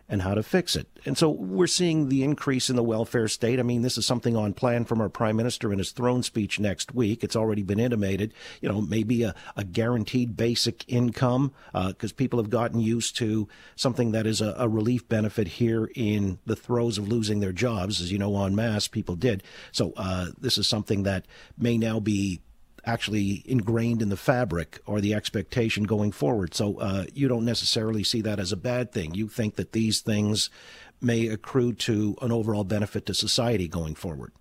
and 0.09 0.23
how 0.23 0.35
to 0.35 0.43
fix 0.43 0.75
it. 0.75 0.89
And 1.05 1.19
so 1.19 1.29
we're 1.29 1.67
seeing 1.67 2.09
the 2.09 2.23
increase 2.23 2.71
in 2.71 2.77
the 2.77 2.83
welfare 2.83 3.29
state. 3.29 3.61
I 3.61 3.63
mean, 3.63 3.83
this 3.83 3.99
is 3.99 4.07
something 4.07 4.37
on 4.37 4.55
plan 4.55 4.85
from 4.85 5.01
our 5.01 5.09
prime 5.09 5.37
minister 5.37 5.73
in 5.73 5.79
his 5.79 5.93
throne 5.93 6.23
speech 6.23 6.59
next 6.59 6.95
week. 6.95 7.23
It's 7.23 7.37
already 7.37 7.63
been 7.63 7.79
intimated, 7.79 8.33
you 8.63 8.69
know, 8.69 8.81
maybe 8.81 9.23
a, 9.23 9.35
a 9.57 9.65
guaranteed 9.65 10.37
basic 10.37 10.85
income 10.89 11.53
because 11.73 12.13
uh, 12.13 12.17
people 12.17 12.39
have 12.39 12.51
gotten 12.51 12.81
used 12.81 13.17
to 13.17 13.49
something 13.77 14.13
that 14.13 14.27
is 14.27 14.41
a, 14.41 14.55
a, 14.59 14.69
relief 14.69 15.09
benefit 15.09 15.49
here 15.49 15.91
in 15.95 16.39
the 16.47 16.57
throes 16.57 16.99
of 16.99 17.09
losing 17.09 17.41
their 17.41 17.53
jobs. 17.53 18.01
As 18.01 18.11
you 18.13 18.19
know, 18.19 18.45
en 18.45 18.55
masse, 18.55 18.89
people 18.89 19.17
did. 19.17 19.43
So 19.73 19.93
uh, 19.97 20.29
this 20.39 20.57
is 20.57 20.67
something 20.67 21.03
that 21.03 21.27
may 21.59 21.77
now 21.77 22.01
be 22.01 22.41
actually 22.89 23.43
ingrained 23.45 24.01
in 24.01 24.09
the 24.09 24.17
fabric 24.17 24.81
or 24.87 25.01
the 25.01 25.13
expectation 25.13 25.85
going 25.85 26.11
forward. 26.11 26.55
So 26.55 26.79
uh, 26.79 27.05
you 27.13 27.29
don't 27.29 27.45
necessarily 27.45 28.03
see 28.03 28.23
that 28.23 28.41
as 28.41 28.51
a 28.51 28.57
bad 28.57 28.93
thing. 28.93 29.15
You 29.15 29.29
think 29.29 29.57
that 29.57 29.73
these 29.73 30.01
things 30.01 30.49
may 31.01 31.29
accrue 31.29 31.75
to 31.75 32.17
an 32.23 32.33
overall 32.33 32.65
benefit 32.65 33.05
to 33.07 33.15
society 33.15 33.69
going 33.69 33.95
forward. 33.95 34.33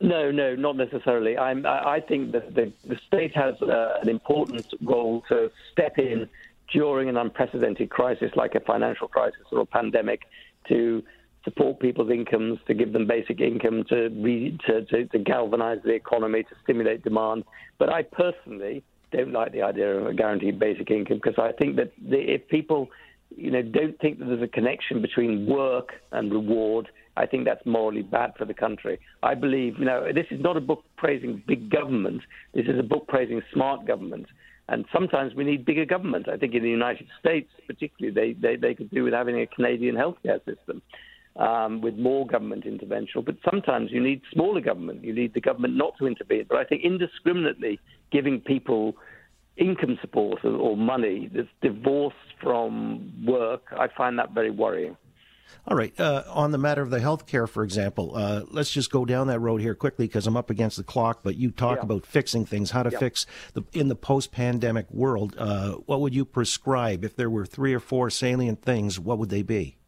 No, 0.00 0.30
no, 0.30 0.54
not 0.54 0.76
necessarily. 0.76 1.36
I'm, 1.36 1.66
I 1.66 2.00
think 2.00 2.32
that 2.32 2.54
the, 2.54 2.72
the 2.84 2.98
state 3.06 3.34
has 3.34 3.60
uh, 3.62 3.98
an 4.02 4.08
important 4.08 4.66
role 4.82 5.22
to 5.28 5.50
step 5.72 5.98
in 5.98 6.28
during 6.72 7.08
an 7.08 7.16
unprecedented 7.16 7.90
crisis 7.90 8.30
like 8.36 8.54
a 8.54 8.60
financial 8.60 9.08
crisis 9.08 9.46
or 9.52 9.60
a 9.60 9.66
pandemic 9.66 10.22
to 10.68 11.02
support 11.44 11.78
people's 11.78 12.10
incomes, 12.10 12.58
to 12.66 12.74
give 12.74 12.92
them 12.92 13.06
basic 13.06 13.40
income, 13.40 13.84
to, 13.88 14.08
re, 14.08 14.58
to, 14.66 14.84
to, 14.86 15.06
to 15.06 15.18
galvanize 15.18 15.78
the 15.84 15.92
economy, 15.92 16.42
to 16.42 16.54
stimulate 16.62 17.04
demand. 17.04 17.44
But 17.78 17.90
I 17.90 18.02
personally 18.02 18.82
don't 19.12 19.32
like 19.32 19.52
the 19.52 19.62
idea 19.62 19.96
of 19.96 20.06
a 20.06 20.14
guaranteed 20.14 20.58
basic 20.58 20.90
income 20.90 21.20
because 21.22 21.38
I 21.38 21.52
think 21.52 21.76
that 21.76 21.92
the, 22.02 22.18
if 22.18 22.48
people, 22.48 22.88
you 23.36 23.50
know, 23.50 23.62
don't 23.62 23.98
think 24.00 24.18
that 24.18 24.24
there's 24.24 24.42
a 24.42 24.48
connection 24.48 25.02
between 25.02 25.46
work 25.46 25.90
and 26.12 26.32
reward, 26.32 26.88
I 27.16 27.26
think 27.26 27.44
that's 27.44 27.64
morally 27.64 28.02
bad 28.02 28.32
for 28.36 28.44
the 28.44 28.54
country. 28.54 28.98
I 29.22 29.34
believe, 29.34 29.78
you 29.78 29.84
know, 29.84 30.12
this 30.12 30.26
is 30.30 30.40
not 30.40 30.56
a 30.56 30.60
book 30.60 30.82
praising 30.96 31.42
big 31.46 31.70
government. 31.70 32.22
This 32.54 32.66
is 32.66 32.78
a 32.78 32.82
book 32.82 33.06
praising 33.06 33.40
smart 33.52 33.86
government. 33.86 34.26
And 34.66 34.86
sometimes 34.92 35.34
we 35.34 35.44
need 35.44 35.66
bigger 35.66 35.84
government. 35.84 36.26
I 36.26 36.38
think 36.38 36.54
in 36.54 36.62
the 36.62 36.70
United 36.70 37.06
States, 37.20 37.50
particularly, 37.66 38.14
they, 38.14 38.32
they, 38.40 38.56
they 38.56 38.74
could 38.74 38.90
do 38.90 39.04
with 39.04 39.12
having 39.12 39.38
a 39.38 39.46
Canadian 39.46 39.94
healthcare 39.94 40.42
system 40.46 40.80
um, 41.36 41.80
with 41.80 41.96
more 41.96 42.26
government 42.26 42.64
intervention. 42.64 43.22
But 43.24 43.36
sometimes 43.48 43.90
you 43.90 44.00
need 44.00 44.22
smaller 44.32 44.60
government. 44.60 45.04
You 45.04 45.14
need 45.14 45.34
the 45.34 45.40
government 45.40 45.76
not 45.76 45.96
to 45.98 46.06
intervene. 46.06 46.46
But 46.48 46.58
I 46.58 46.64
think 46.64 46.84
indiscriminately 46.84 47.80
giving 48.12 48.40
people 48.40 48.96
income 49.56 49.98
support 50.00 50.44
or, 50.44 50.76
money 50.76 51.30
that's 51.32 51.48
divorced 51.62 52.16
from 52.42 53.24
work, 53.24 53.62
I 53.72 53.88
find 53.88 54.18
that 54.18 54.32
very 54.32 54.50
worrying. 54.50 54.96
All 55.66 55.76
right. 55.76 55.98
Uh, 55.98 56.24
on 56.28 56.50
the 56.50 56.58
matter 56.58 56.82
of 56.82 56.90
the 56.90 57.00
health 57.00 57.26
care, 57.26 57.46
for 57.46 57.62
example, 57.62 58.16
uh, 58.16 58.42
let's 58.50 58.70
just 58.70 58.90
go 58.90 59.04
down 59.04 59.28
that 59.28 59.38
road 59.38 59.60
here 59.60 59.74
quickly 59.74 60.06
because 60.06 60.26
I'm 60.26 60.36
up 60.36 60.50
against 60.50 60.76
the 60.76 60.84
clock. 60.84 61.20
But 61.22 61.36
you 61.36 61.50
talk 61.50 61.78
yeah. 61.78 61.84
about 61.84 62.04
fixing 62.04 62.44
things, 62.44 62.72
how 62.72 62.82
to 62.82 62.90
yeah. 62.90 62.98
fix 62.98 63.26
the 63.54 63.62
in 63.72 63.88
the 63.88 63.94
post-pandemic 63.94 64.90
world. 64.90 65.34
Uh, 65.38 65.72
what 65.86 66.00
would 66.00 66.14
you 66.14 66.24
prescribe 66.24 67.04
if 67.04 67.16
there 67.16 67.30
were 67.30 67.46
three 67.46 67.72
or 67.72 67.80
four 67.80 68.10
salient 68.10 68.62
things? 68.62 68.98
What 68.98 69.18
would 69.18 69.30
they 69.30 69.42
be? 69.42 69.78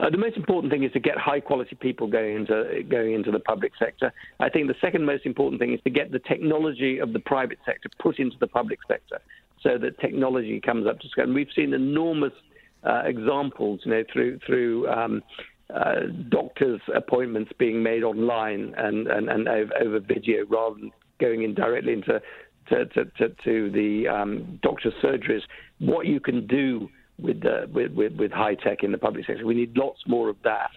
Uh, 0.00 0.10
the 0.10 0.18
most 0.18 0.36
important 0.36 0.72
thing 0.72 0.82
is 0.82 0.92
to 0.92 1.00
get 1.00 1.16
high 1.16 1.40
quality 1.40 1.76
people 1.76 2.06
going 2.06 2.36
into 2.36 2.82
going 2.88 3.14
into 3.14 3.30
the 3.30 3.38
public 3.38 3.72
sector. 3.78 4.12
I 4.40 4.48
think 4.48 4.68
the 4.68 4.74
second 4.80 5.04
most 5.04 5.24
important 5.24 5.60
thing 5.60 5.72
is 5.72 5.80
to 5.84 5.90
get 5.90 6.10
the 6.10 6.18
technology 6.20 6.98
of 6.98 7.12
the 7.12 7.20
private 7.20 7.58
sector 7.64 7.88
put 8.00 8.18
into 8.18 8.36
the 8.40 8.48
public 8.48 8.80
sector, 8.88 9.18
so 9.62 9.78
that 9.78 9.98
technology 10.00 10.60
comes 10.60 10.86
up 10.86 10.98
to 11.00 11.08
scale. 11.08 11.24
And 11.24 11.34
we've 11.34 11.48
seen 11.54 11.72
enormous 11.72 12.32
uh, 12.82 13.02
examples, 13.04 13.80
you 13.84 13.92
know, 13.92 14.04
through 14.12 14.40
through 14.46 14.88
um, 14.88 15.22
uh, 15.72 16.00
doctors' 16.28 16.80
appointments 16.94 17.50
being 17.58 17.82
made 17.82 18.02
online 18.02 18.74
and, 18.76 19.06
and, 19.06 19.28
and 19.28 19.48
over, 19.48 19.72
over, 19.80 20.00
video 20.00 20.44
rather 20.48 20.76
than 20.76 20.92
going 21.20 21.42
in 21.42 21.54
directly 21.54 21.94
into 21.94 22.20
to, 22.68 22.84
to, 22.86 23.04
to, 23.16 23.28
to 23.44 23.70
the 23.70 24.06
um, 24.08 24.58
doctor's 24.62 24.92
surgeries. 25.02 25.40
What 25.78 26.06
you 26.06 26.20
can 26.20 26.46
do 26.46 26.88
with, 27.20 27.44
uh, 27.44 27.66
with, 27.72 27.92
with, 27.92 28.12
with 28.16 28.32
high 28.32 28.54
tech 28.54 28.82
in 28.82 28.92
the 28.92 28.98
public 28.98 29.26
sector, 29.26 29.46
we 29.46 29.54
need 29.54 29.76
lots 29.76 30.00
more 30.06 30.28
of 30.28 30.36
that. 30.44 30.70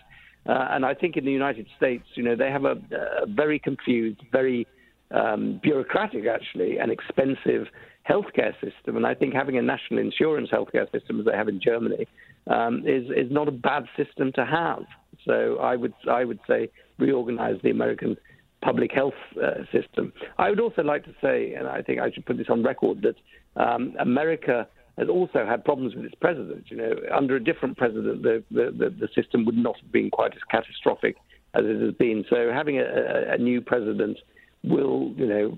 Uh, 0.47 0.67
and 0.71 0.85
I 0.85 0.93
think 0.93 1.17
in 1.17 1.25
the 1.25 1.31
United 1.31 1.67
States, 1.75 2.05
you 2.15 2.23
know, 2.23 2.35
they 2.35 2.49
have 2.49 2.65
a, 2.65 2.75
a 3.23 3.25
very 3.27 3.59
confused, 3.59 4.21
very 4.31 4.65
um, 5.11 5.59
bureaucratic, 5.61 6.25
actually, 6.25 6.77
and 6.77 6.91
expensive 6.91 7.67
healthcare 8.09 8.53
system. 8.53 8.95
And 8.95 9.05
I 9.05 9.13
think 9.13 9.33
having 9.33 9.57
a 9.57 9.61
national 9.61 9.99
insurance 9.99 10.49
healthcare 10.49 10.89
system, 10.91 11.19
as 11.19 11.25
they 11.25 11.33
have 11.33 11.49
in 11.49 11.59
Germany, 11.61 12.07
um, 12.47 12.83
is 12.85 13.05
is 13.09 13.29
not 13.29 13.47
a 13.47 13.51
bad 13.51 13.85
system 13.97 14.31
to 14.33 14.45
have. 14.45 14.83
So 15.25 15.57
I 15.57 15.75
would 15.75 15.93
I 16.09 16.23
would 16.23 16.39
say 16.47 16.69
reorganize 16.97 17.57
the 17.63 17.71
American 17.71 18.15
public 18.61 18.91
health 18.91 19.13
uh, 19.41 19.63
system. 19.71 20.13
I 20.37 20.49
would 20.49 20.59
also 20.59 20.81
like 20.81 21.03
to 21.05 21.13
say, 21.21 21.53
and 21.53 21.67
I 21.67 21.81
think 21.81 21.99
I 21.99 22.11
should 22.11 22.25
put 22.25 22.37
this 22.37 22.47
on 22.49 22.63
record, 22.63 23.03
that 23.03 23.61
um, 23.61 23.95
America 23.99 24.67
has 24.97 25.09
also 25.09 25.45
had 25.45 25.63
problems 25.63 25.95
with 25.95 26.05
its 26.05 26.15
president. 26.15 26.65
You 26.69 26.77
know, 26.77 26.93
under 27.13 27.35
a 27.35 27.43
different 27.43 27.77
president, 27.77 28.23
the, 28.23 28.43
the, 28.49 28.93
the, 28.99 29.07
system 29.13 29.45
would 29.45 29.57
not 29.57 29.79
have 29.79 29.91
been 29.91 30.09
quite 30.09 30.33
as 30.35 30.41
catastrophic 30.49 31.17
as 31.53 31.65
it 31.65 31.79
has 31.81 31.93
been. 31.93 32.25
So 32.29 32.51
having 32.51 32.79
a, 32.79 32.83
a, 32.83 33.33
a 33.33 33.37
new 33.37 33.61
president 33.61 34.17
will, 34.63 35.13
you 35.15 35.27
know, 35.27 35.57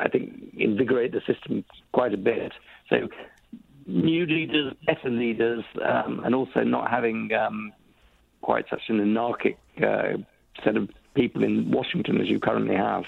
I 0.00 0.08
think 0.08 0.54
invigorate 0.56 1.12
the 1.12 1.20
system 1.26 1.64
quite 1.92 2.14
a 2.14 2.16
bit. 2.16 2.52
So 2.88 3.08
new 3.86 4.26
leaders, 4.26 4.74
better 4.86 5.10
leaders, 5.10 5.64
um, 5.84 6.22
and 6.24 6.34
also 6.34 6.62
not 6.62 6.90
having 6.90 7.32
um, 7.34 7.72
quite 8.42 8.66
such 8.70 8.82
an 8.88 9.00
anarchic 9.00 9.58
uh, 9.82 10.18
set 10.64 10.76
of 10.76 10.88
people 11.14 11.42
in 11.42 11.70
Washington 11.70 12.20
as 12.20 12.28
you 12.28 12.38
currently 12.38 12.76
have. 12.76 13.04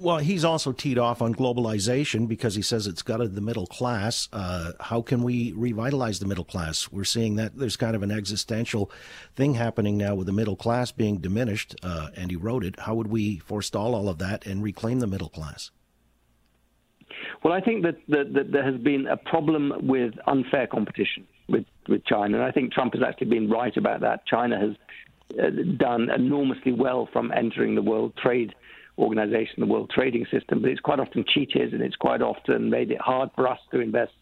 Well, 0.00 0.18
he's 0.18 0.44
also 0.44 0.72
teed 0.72 0.98
off 0.98 1.22
on 1.22 1.36
globalization 1.36 2.26
because 2.26 2.56
he 2.56 2.62
says 2.62 2.88
it's 2.88 3.02
gutted 3.02 3.36
the 3.36 3.40
middle 3.40 3.66
class. 3.66 4.28
Uh, 4.32 4.72
how 4.80 5.02
can 5.02 5.22
we 5.22 5.52
revitalize 5.52 6.18
the 6.18 6.26
middle 6.26 6.44
class? 6.44 6.90
We're 6.90 7.04
seeing 7.04 7.36
that 7.36 7.56
there's 7.56 7.76
kind 7.76 7.94
of 7.94 8.02
an 8.02 8.10
existential 8.10 8.90
thing 9.36 9.54
happening 9.54 9.96
now 9.96 10.16
with 10.16 10.26
the 10.26 10.32
middle 10.32 10.56
class 10.56 10.90
being 10.90 11.18
diminished 11.18 11.76
uh, 11.84 12.08
and 12.16 12.32
eroded. 12.32 12.74
How 12.80 12.96
would 12.96 13.06
we 13.06 13.38
forestall 13.38 13.94
all 13.94 14.08
of 14.08 14.18
that 14.18 14.44
and 14.46 14.64
reclaim 14.64 14.98
the 14.98 15.06
middle 15.06 15.28
class? 15.28 15.70
Well, 17.44 17.52
I 17.52 17.60
think 17.60 17.84
that, 17.84 17.96
that, 18.08 18.32
that 18.34 18.50
there 18.50 18.64
has 18.64 18.80
been 18.80 19.06
a 19.06 19.16
problem 19.16 19.72
with 19.86 20.14
unfair 20.26 20.66
competition 20.66 21.24
with, 21.48 21.66
with 21.88 22.04
China, 22.04 22.38
and 22.38 22.44
I 22.44 22.50
think 22.50 22.72
Trump 22.72 22.94
has 22.94 23.02
actually 23.06 23.28
been 23.28 23.48
right 23.48 23.76
about 23.76 24.00
that. 24.00 24.26
China 24.26 24.58
has 24.58 24.76
uh, 25.38 25.50
done 25.76 26.10
enormously 26.10 26.72
well 26.72 27.08
from 27.12 27.30
entering 27.30 27.76
the 27.76 27.82
World 27.82 28.14
Trade 28.16 28.54
Organization, 28.98 29.54
the 29.58 29.66
World 29.66 29.90
Trading 29.94 30.26
System, 30.30 30.62
but 30.62 30.70
it's 30.70 30.80
quite 30.80 31.00
often 31.00 31.24
cheated 31.26 31.72
and 31.72 31.82
it's 31.82 31.96
quite 31.96 32.22
often 32.22 32.70
made 32.70 32.90
it 32.90 33.00
hard 33.00 33.30
for 33.34 33.48
us 33.48 33.58
to 33.72 33.80
invest 33.80 34.12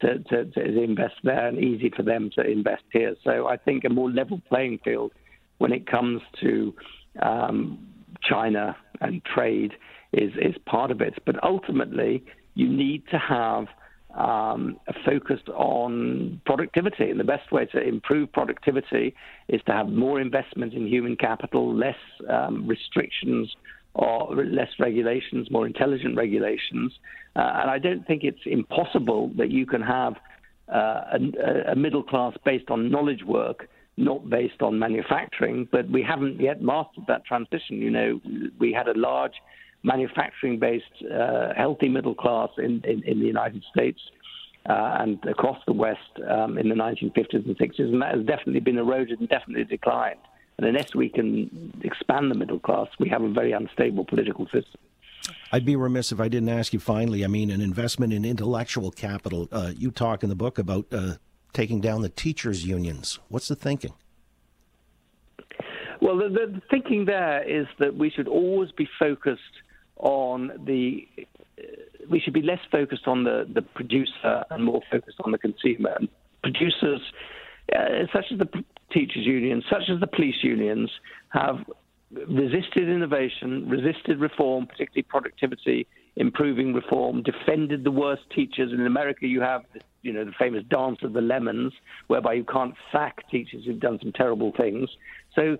to, 0.00 0.18
to, 0.18 0.44
to, 0.44 0.82
invest 0.82 1.14
there 1.24 1.48
and 1.48 1.58
easy 1.58 1.90
for 1.96 2.02
them 2.02 2.28
to 2.34 2.42
invest 2.42 2.82
here. 2.92 3.14
So 3.24 3.46
I 3.46 3.56
think 3.56 3.84
a 3.84 3.88
more 3.88 4.10
level 4.10 4.42
playing 4.46 4.80
field 4.84 5.12
when 5.56 5.72
it 5.72 5.86
comes 5.86 6.20
to 6.42 6.74
um, 7.22 7.88
China 8.22 8.76
and 9.00 9.24
trade 9.24 9.72
is 10.12 10.32
is 10.36 10.54
part 10.66 10.90
of 10.90 11.00
it. 11.00 11.14
But 11.24 11.42
ultimately, 11.42 12.24
you 12.54 12.68
need 12.68 13.04
to 13.10 13.18
have 13.18 13.68
um, 14.16 14.78
focus 15.04 15.40
on 15.54 16.40
productivity. 16.46 17.10
And 17.10 17.20
the 17.20 17.24
best 17.24 17.52
way 17.52 17.66
to 17.66 17.80
improve 17.80 18.32
productivity 18.32 19.14
is 19.48 19.60
to 19.66 19.72
have 19.72 19.88
more 19.88 20.20
investment 20.20 20.72
in 20.72 20.86
human 20.86 21.16
capital, 21.16 21.74
less 21.74 21.96
um, 22.28 22.66
restrictions 22.66 23.54
or 23.96 24.44
less 24.44 24.68
regulations, 24.78 25.50
more 25.50 25.66
intelligent 25.66 26.16
regulations. 26.16 26.92
Uh, 27.34 27.60
and 27.62 27.70
I 27.70 27.78
don't 27.78 28.06
think 28.06 28.24
it's 28.24 28.40
impossible 28.44 29.30
that 29.38 29.50
you 29.50 29.64
can 29.64 29.80
have 29.80 30.14
uh, 30.72 31.02
a, 31.12 31.72
a, 31.72 31.76
middle 31.76 32.02
class 32.02 32.34
based 32.44 32.70
on 32.70 32.90
knowledge 32.90 33.22
work, 33.24 33.68
not 33.96 34.28
based 34.28 34.60
on 34.60 34.78
manufacturing. 34.78 35.66
But 35.72 35.88
we 35.90 36.02
haven't 36.02 36.40
yet 36.40 36.60
mastered 36.60 37.04
that 37.08 37.24
transition. 37.24 37.76
You 37.76 37.90
know, 37.90 38.20
we 38.58 38.72
had 38.72 38.86
a 38.88 38.98
large 38.98 39.34
manufacturing 39.82 40.58
based, 40.58 40.84
uh, 41.10 41.54
healthy 41.56 41.88
middle 41.88 42.14
class 42.14 42.50
in, 42.58 42.82
in, 42.84 43.02
in 43.04 43.20
the 43.20 43.26
United 43.26 43.64
States. 43.74 44.00
Uh, 44.68 44.96
and 44.98 45.24
across 45.26 45.58
the 45.68 45.72
West 45.72 46.00
um, 46.28 46.58
in 46.58 46.68
the 46.68 46.74
1950s 46.74 47.46
and 47.46 47.56
60s, 47.56 47.78
and 47.78 48.02
that 48.02 48.16
has 48.16 48.26
definitely 48.26 48.58
been 48.58 48.78
eroded 48.78 49.20
and 49.20 49.28
definitely 49.28 49.62
declined. 49.62 50.18
And 50.58 50.66
unless 50.66 50.94
we 50.94 51.08
can 51.08 51.72
expand 51.82 52.30
the 52.30 52.34
middle 52.34 52.58
class, 52.58 52.88
we 52.98 53.08
have 53.10 53.22
a 53.22 53.28
very 53.28 53.52
unstable 53.52 54.04
political 54.04 54.46
system. 54.46 54.80
I'd 55.52 55.64
be 55.64 55.76
remiss 55.76 56.12
if 56.12 56.20
I 56.20 56.28
didn't 56.28 56.48
ask 56.48 56.72
you 56.72 56.80
finally. 56.80 57.24
I 57.24 57.28
mean, 57.28 57.50
an 57.50 57.60
investment 57.60 58.12
in 58.12 58.24
intellectual 58.24 58.90
capital. 58.90 59.48
Uh, 59.52 59.72
you 59.76 59.90
talk 59.90 60.22
in 60.22 60.28
the 60.28 60.34
book 60.34 60.58
about 60.58 60.86
uh, 60.92 61.14
taking 61.52 61.80
down 61.80 62.02
the 62.02 62.08
teachers' 62.08 62.64
unions. 62.64 63.18
What's 63.28 63.48
the 63.48 63.56
thinking? 63.56 63.92
Well, 66.00 66.18
the, 66.18 66.28
the 66.28 66.62
thinking 66.70 67.06
there 67.06 67.42
is 67.42 67.66
that 67.78 67.96
we 67.96 68.10
should 68.10 68.28
always 68.28 68.70
be 68.72 68.88
focused 68.98 69.40
on 69.96 70.52
the. 70.64 71.06
Uh, 71.58 71.62
we 72.08 72.20
should 72.20 72.34
be 72.34 72.42
less 72.42 72.60
focused 72.70 73.08
on 73.08 73.24
the, 73.24 73.48
the 73.52 73.62
producer 73.62 74.44
and 74.50 74.64
more 74.64 74.80
focused 74.90 75.18
on 75.20 75.32
the 75.32 75.38
consumer. 75.38 75.96
And 75.98 76.08
producers, 76.42 77.00
uh, 77.74 78.06
such 78.12 78.26
as 78.30 78.38
the 78.38 78.46
teachers' 78.92 79.26
unions, 79.26 79.64
such 79.70 79.84
as 79.92 80.00
the 80.00 80.06
police 80.06 80.42
unions, 80.42 80.90
have 81.30 81.58
resisted 82.28 82.88
innovation, 82.88 83.68
resisted 83.68 84.20
reform, 84.20 84.66
particularly 84.66 85.02
productivity 85.02 85.86
improving 86.16 86.72
reform, 86.72 87.22
defended 87.22 87.84
the 87.84 87.90
worst 87.90 88.22
teachers. 88.34 88.72
In 88.72 88.86
America, 88.86 89.26
you 89.26 89.40
have 89.40 89.62
you 90.02 90.12
know 90.12 90.24
the 90.24 90.32
famous 90.38 90.64
dance 90.70 90.98
of 91.02 91.12
the 91.12 91.20
lemons, 91.20 91.72
whereby 92.06 92.34
you 92.34 92.44
can't 92.44 92.74
sack 92.92 93.28
teachers 93.30 93.64
who've 93.64 93.80
done 93.80 93.98
some 94.02 94.12
terrible 94.12 94.52
things. 94.56 94.88
So 95.34 95.56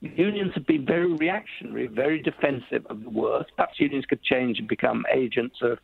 unions 0.00 0.52
have 0.54 0.66
been 0.66 0.86
very 0.86 1.12
reactionary, 1.12 1.86
very 1.86 2.22
defensive 2.22 2.86
of 2.86 3.02
the 3.02 3.10
worst. 3.10 3.50
Perhaps 3.56 3.78
unions 3.78 4.06
could 4.06 4.22
change 4.22 4.58
and 4.58 4.68
become 4.68 5.04
agents 5.12 5.56
of 5.62 5.78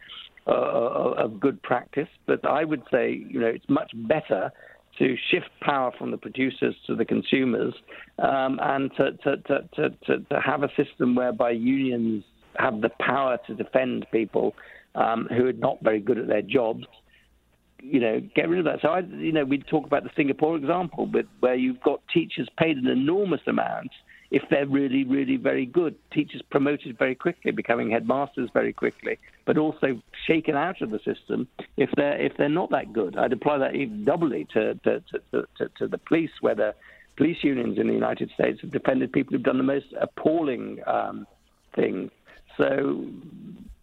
uh, 0.47 1.25
of 1.25 1.41
good 1.41 1.63
practice, 1.63 2.09
but 2.27 2.47
I 2.47 2.65
would 2.65 2.83
say 2.91 3.25
you 3.29 3.41
know 3.41 3.49
it's 3.49 3.69
much 3.69 3.93
better 3.95 4.51
to 4.99 5.17
shift 5.31 5.51
power 5.61 5.93
from 5.99 6.11
the 6.11 6.17
producers 6.17 6.75
to 6.87 6.95
the 6.95 7.05
consumers 7.05 7.75
um, 8.19 8.59
and 8.63 8.91
to, 8.97 9.13
to, 9.13 9.37
to, 9.37 9.91
to, 10.07 10.19
to 10.19 10.41
have 10.41 10.63
a 10.63 10.69
system 10.77 11.15
whereby 11.15 11.51
unions 11.51 12.25
have 12.59 12.81
the 12.81 12.91
power 13.01 13.39
to 13.47 13.55
defend 13.55 14.07
people 14.13 14.55
um, 14.95 15.29
who 15.31 15.47
are 15.47 15.53
not 15.53 15.79
very 15.83 16.01
good 16.01 16.19
at 16.19 16.27
their 16.27 16.43
jobs. 16.43 16.85
You 17.83 18.01
know, 18.01 18.21
get 18.35 18.49
rid 18.49 18.59
of 18.59 18.65
that. 18.65 18.81
So, 18.81 18.89
I, 18.89 19.01
you 19.01 19.33
know, 19.33 19.45
we 19.45 19.59
talk 19.59 19.87
about 19.87 20.03
the 20.03 20.11
Singapore 20.17 20.57
example, 20.57 21.07
with, 21.13 21.27
where 21.41 21.55
you've 21.55 21.83
got 21.83 22.01
teachers 22.13 22.49
paid 22.59 22.79
an 22.79 22.87
enormous 22.87 23.43
amount 23.47 23.91
if 24.31 24.43
they're 24.51 24.67
really, 24.67 25.05
really 25.05 25.37
very 25.37 25.67
good. 25.67 25.95
Teachers 26.13 26.43
promoted 26.51 26.99
very 26.99 27.15
quickly, 27.15 27.51
becoming 27.53 27.91
headmasters 27.91 28.51
very 28.53 28.73
quickly, 28.73 29.19
but 29.45 29.57
also 29.59 30.01
shaken 30.27 30.57
out 30.57 30.83
of 30.83 30.91
the 30.91 30.99
system 30.99 31.49
if 31.77 31.91
they're 31.97 32.21
if 32.21 32.37
they're 32.37 32.49
not 32.49 32.71
that 32.71 32.93
good. 32.93 33.17
I'd 33.17 33.33
apply 33.33 33.59
that 33.59 33.75
even 33.75 34.05
doubly 34.05 34.47
to 34.53 34.75
to, 34.75 35.01
to, 35.01 35.45
to, 35.59 35.69
to 35.79 35.89
the 35.89 35.99
police, 35.99 36.31
where 36.41 36.55
the 36.55 36.75
police 37.17 37.39
unions 37.43 37.79
in 37.79 37.87
the 37.87 37.95
United 37.95 38.31
States 38.35 38.61
have 38.61 38.73
defended 38.73 39.13
people 39.13 39.33
who've 39.33 39.43
done 39.43 39.59
the 39.59 39.65
most 39.65 39.87
appalling 40.01 40.81
um, 40.87 41.27
things. 41.75 42.11
So 42.57 43.07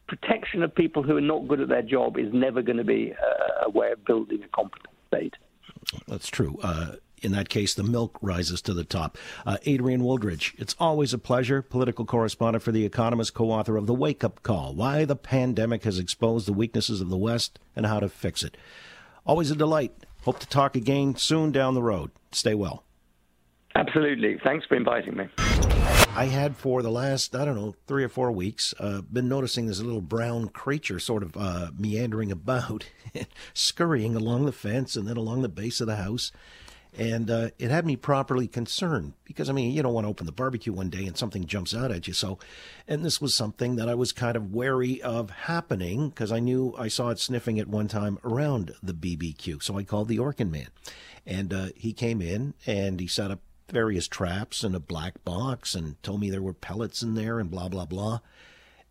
protection 0.08 0.64
of 0.64 0.74
people 0.74 1.04
who 1.04 1.18
are 1.18 1.22
not 1.22 1.48
good 1.48 1.60
at 1.60 1.70
their 1.70 1.82
job 1.82 2.18
is 2.18 2.32
never 2.34 2.62
going 2.62 2.78
to 2.78 2.84
be 2.84 3.12
a, 3.12 3.66
a 3.66 3.70
way 3.70 3.92
of 3.92 4.04
building 4.06 4.44
a 4.44 4.48
competent 4.50 4.94
state. 5.08 5.34
That's 6.08 6.30
true. 6.30 6.58
Uh, 6.62 6.96
in 7.24 7.32
that 7.32 7.50
case, 7.50 7.74
the 7.74 7.84
milk 7.84 8.18
rises 8.22 8.62
to 8.64 8.74
the 8.74 8.84
top. 8.84 9.18
Uh, 9.46 9.58
Adrian 9.66 10.02
Wooldridge, 10.02 10.54
it's 10.60 10.76
always 10.80 11.14
a 11.14 11.18
pleasure. 11.18 11.62
Political 11.62 12.06
correspondent 12.06 12.64
for 12.64 12.72
The 12.72 12.86
Economist, 12.86 13.34
co 13.34 13.52
author 13.52 13.78
of 13.78 13.88
The 13.88 13.94
Wake 13.94 14.24
Up 14.24 14.44
Call 14.44 14.74
Why 14.74 15.06
the 15.06 15.16
Pandemic 15.16 15.84
Has 15.84 15.98
Exposed 15.98 16.48
the 16.48 16.54
Weaknesses 16.54 17.02
of 17.02 17.10
the 17.10 17.18
West 17.18 17.60
and 17.76 17.86
How 17.86 18.00
to 18.00 18.10
Fix 18.10 18.44
It. 18.44 18.58
Always 19.26 19.52
a 19.52 19.56
delight. 19.56 19.94
Hope 20.24 20.40
to 20.40 20.48
talk 20.48 20.76
again 20.76 21.16
soon 21.16 21.52
down 21.52 21.74
the 21.74 21.84
road. 21.84 22.12
Stay 22.32 22.54
well. 22.54 22.84
Absolutely. 23.76 24.40
Thanks 24.44 24.66
for 24.66 24.76
inviting 24.76 25.18
me. 25.18 25.28
I 26.16 26.26
had 26.26 26.56
for 26.56 26.84
the 26.84 26.92
last, 26.92 27.36
I 27.36 27.44
don't 27.44 27.56
know, 27.56 27.74
three 27.88 28.04
or 28.04 28.10
four 28.10 28.32
weeks, 28.32 28.74
uh, 28.80 29.02
been 29.02 29.28
noticing 29.28 29.66
this 29.66 29.82
little 29.82 30.00
brown 30.00 30.50
creature 30.50 31.00
sort 31.00 31.24
of 31.24 31.36
uh, 31.36 31.72
meandering 31.76 32.32
about, 32.32 32.86
scurrying 33.54 34.16
along 34.16 34.46
the 34.46 34.52
fence 34.52 34.96
and 34.96 35.08
then 35.08 35.18
along 35.18 35.42
the 35.42 35.50
base 35.50 35.82
of 35.82 35.88
the 35.88 35.96
house. 35.96 36.32
And 36.96 37.32
uh, 37.32 37.50
it 37.58 37.72
had 37.72 37.86
me 37.88 37.96
properly 37.96 38.48
concerned 38.48 39.14
because, 39.24 39.50
I 39.50 39.54
mean, 39.54 39.72
you 39.72 39.82
don't 39.82 39.94
want 39.94 40.06
to 40.06 40.10
open 40.10 40.28
the 40.28 40.32
barbecue 40.32 40.72
one 40.72 40.90
day 40.90 41.06
and 41.06 41.18
something 41.18 41.46
jumps 41.46 41.74
out 41.74 41.92
at 41.92 42.08
you. 42.08 42.14
So, 42.14 42.38
and 42.88 43.04
this 43.04 43.20
was 43.20 43.34
something 43.34 43.78
that 43.78 43.90
I 43.90 43.96
was 43.96 44.12
kind 44.12 44.36
of 44.36 44.54
wary 44.54 45.02
of 45.02 45.32
happening 45.32 46.10
because 46.10 46.32
I 46.32 46.40
knew 46.40 46.76
I 46.78 46.90
saw 46.90 47.10
it 47.10 47.20
sniffing 47.20 47.60
at 47.60 47.68
one 47.68 47.88
time 47.88 48.20
around 48.24 48.76
the 48.84 48.94
BBQ. 48.94 49.64
So 49.64 49.78
I 49.78 49.84
called 49.84 50.08
the 50.08 50.20
Orkin 50.20 50.52
man. 50.52 50.68
And 51.26 51.52
uh, 51.52 51.68
he 51.76 51.94
came 51.94 52.22
in 52.22 52.54
and 52.68 53.00
he 53.00 53.08
set 53.08 53.32
up 53.32 53.40
various 53.70 54.08
traps 54.08 54.64
and 54.64 54.76
a 54.76 54.80
black 54.80 55.24
box 55.24 55.74
and 55.74 56.02
told 56.04 56.20
me 56.20 56.30
there 56.30 56.42
were 56.42 56.54
pellets 56.54 57.02
in 57.02 57.16
there 57.16 57.40
and 57.40 57.50
blah, 57.50 57.70
blah, 57.70 57.86
blah. 57.86 58.20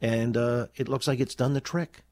And 0.01 0.37
uh, 0.37 0.67
it 0.75 0.89
looks 0.89 1.07
like 1.07 1.21
it's 1.21 1.37
done 1.37 1.53
the 1.53 1.61
trick. 1.61 2.03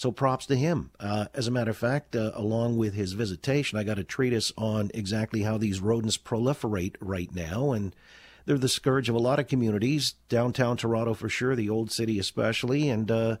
So 0.00 0.10
props 0.10 0.46
to 0.46 0.56
him. 0.56 0.92
Uh, 0.98 1.26
as 1.34 1.46
a 1.46 1.50
matter 1.50 1.72
of 1.72 1.76
fact, 1.76 2.16
uh, 2.16 2.30
along 2.32 2.78
with 2.78 2.94
his 2.94 3.12
visitation, 3.12 3.78
I 3.78 3.84
got 3.84 3.98
a 3.98 4.02
treatise 4.02 4.50
on 4.56 4.90
exactly 4.94 5.42
how 5.42 5.58
these 5.58 5.82
rodents 5.82 6.16
proliferate 6.16 6.96
right 7.00 7.30
now. 7.34 7.72
And 7.72 7.94
they're 8.46 8.56
the 8.56 8.66
scourge 8.66 9.10
of 9.10 9.14
a 9.14 9.18
lot 9.18 9.38
of 9.38 9.46
communities, 9.46 10.14
downtown 10.30 10.78
Toronto 10.78 11.12
for 11.12 11.28
sure, 11.28 11.54
the 11.54 11.68
old 11.68 11.92
city 11.92 12.18
especially. 12.18 12.88
And, 12.88 13.10
uh, 13.10 13.36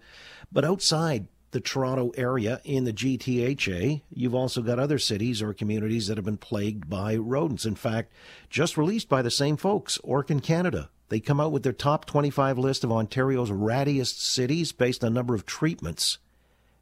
but 0.52 0.66
outside, 0.66 1.28
the 1.52 1.62
Toronto 1.62 2.10
area 2.18 2.60
in 2.62 2.84
the 2.84 2.92
GTHA, 2.92 4.02
you've 4.10 4.34
also 4.34 4.60
got 4.60 4.78
other 4.78 4.98
cities 4.98 5.40
or 5.40 5.54
communities 5.54 6.08
that 6.08 6.18
have 6.18 6.26
been 6.26 6.36
plagued 6.36 6.90
by 6.90 7.16
rodents. 7.16 7.64
In 7.64 7.74
fact, 7.74 8.12
just 8.50 8.76
released 8.76 9.08
by 9.08 9.22
the 9.22 9.30
same 9.30 9.56
folks, 9.56 9.98
Orkin 10.04 10.42
Canada. 10.42 10.90
They 11.08 11.20
come 11.20 11.40
out 11.40 11.52
with 11.52 11.62
their 11.62 11.72
top 11.72 12.04
25 12.04 12.58
list 12.58 12.84
of 12.84 12.92
Ontario's 12.92 13.50
rattiest 13.50 14.18
cities 14.18 14.72
based 14.72 15.02
on 15.02 15.14
number 15.14 15.34
of 15.34 15.46
treatments. 15.46 16.18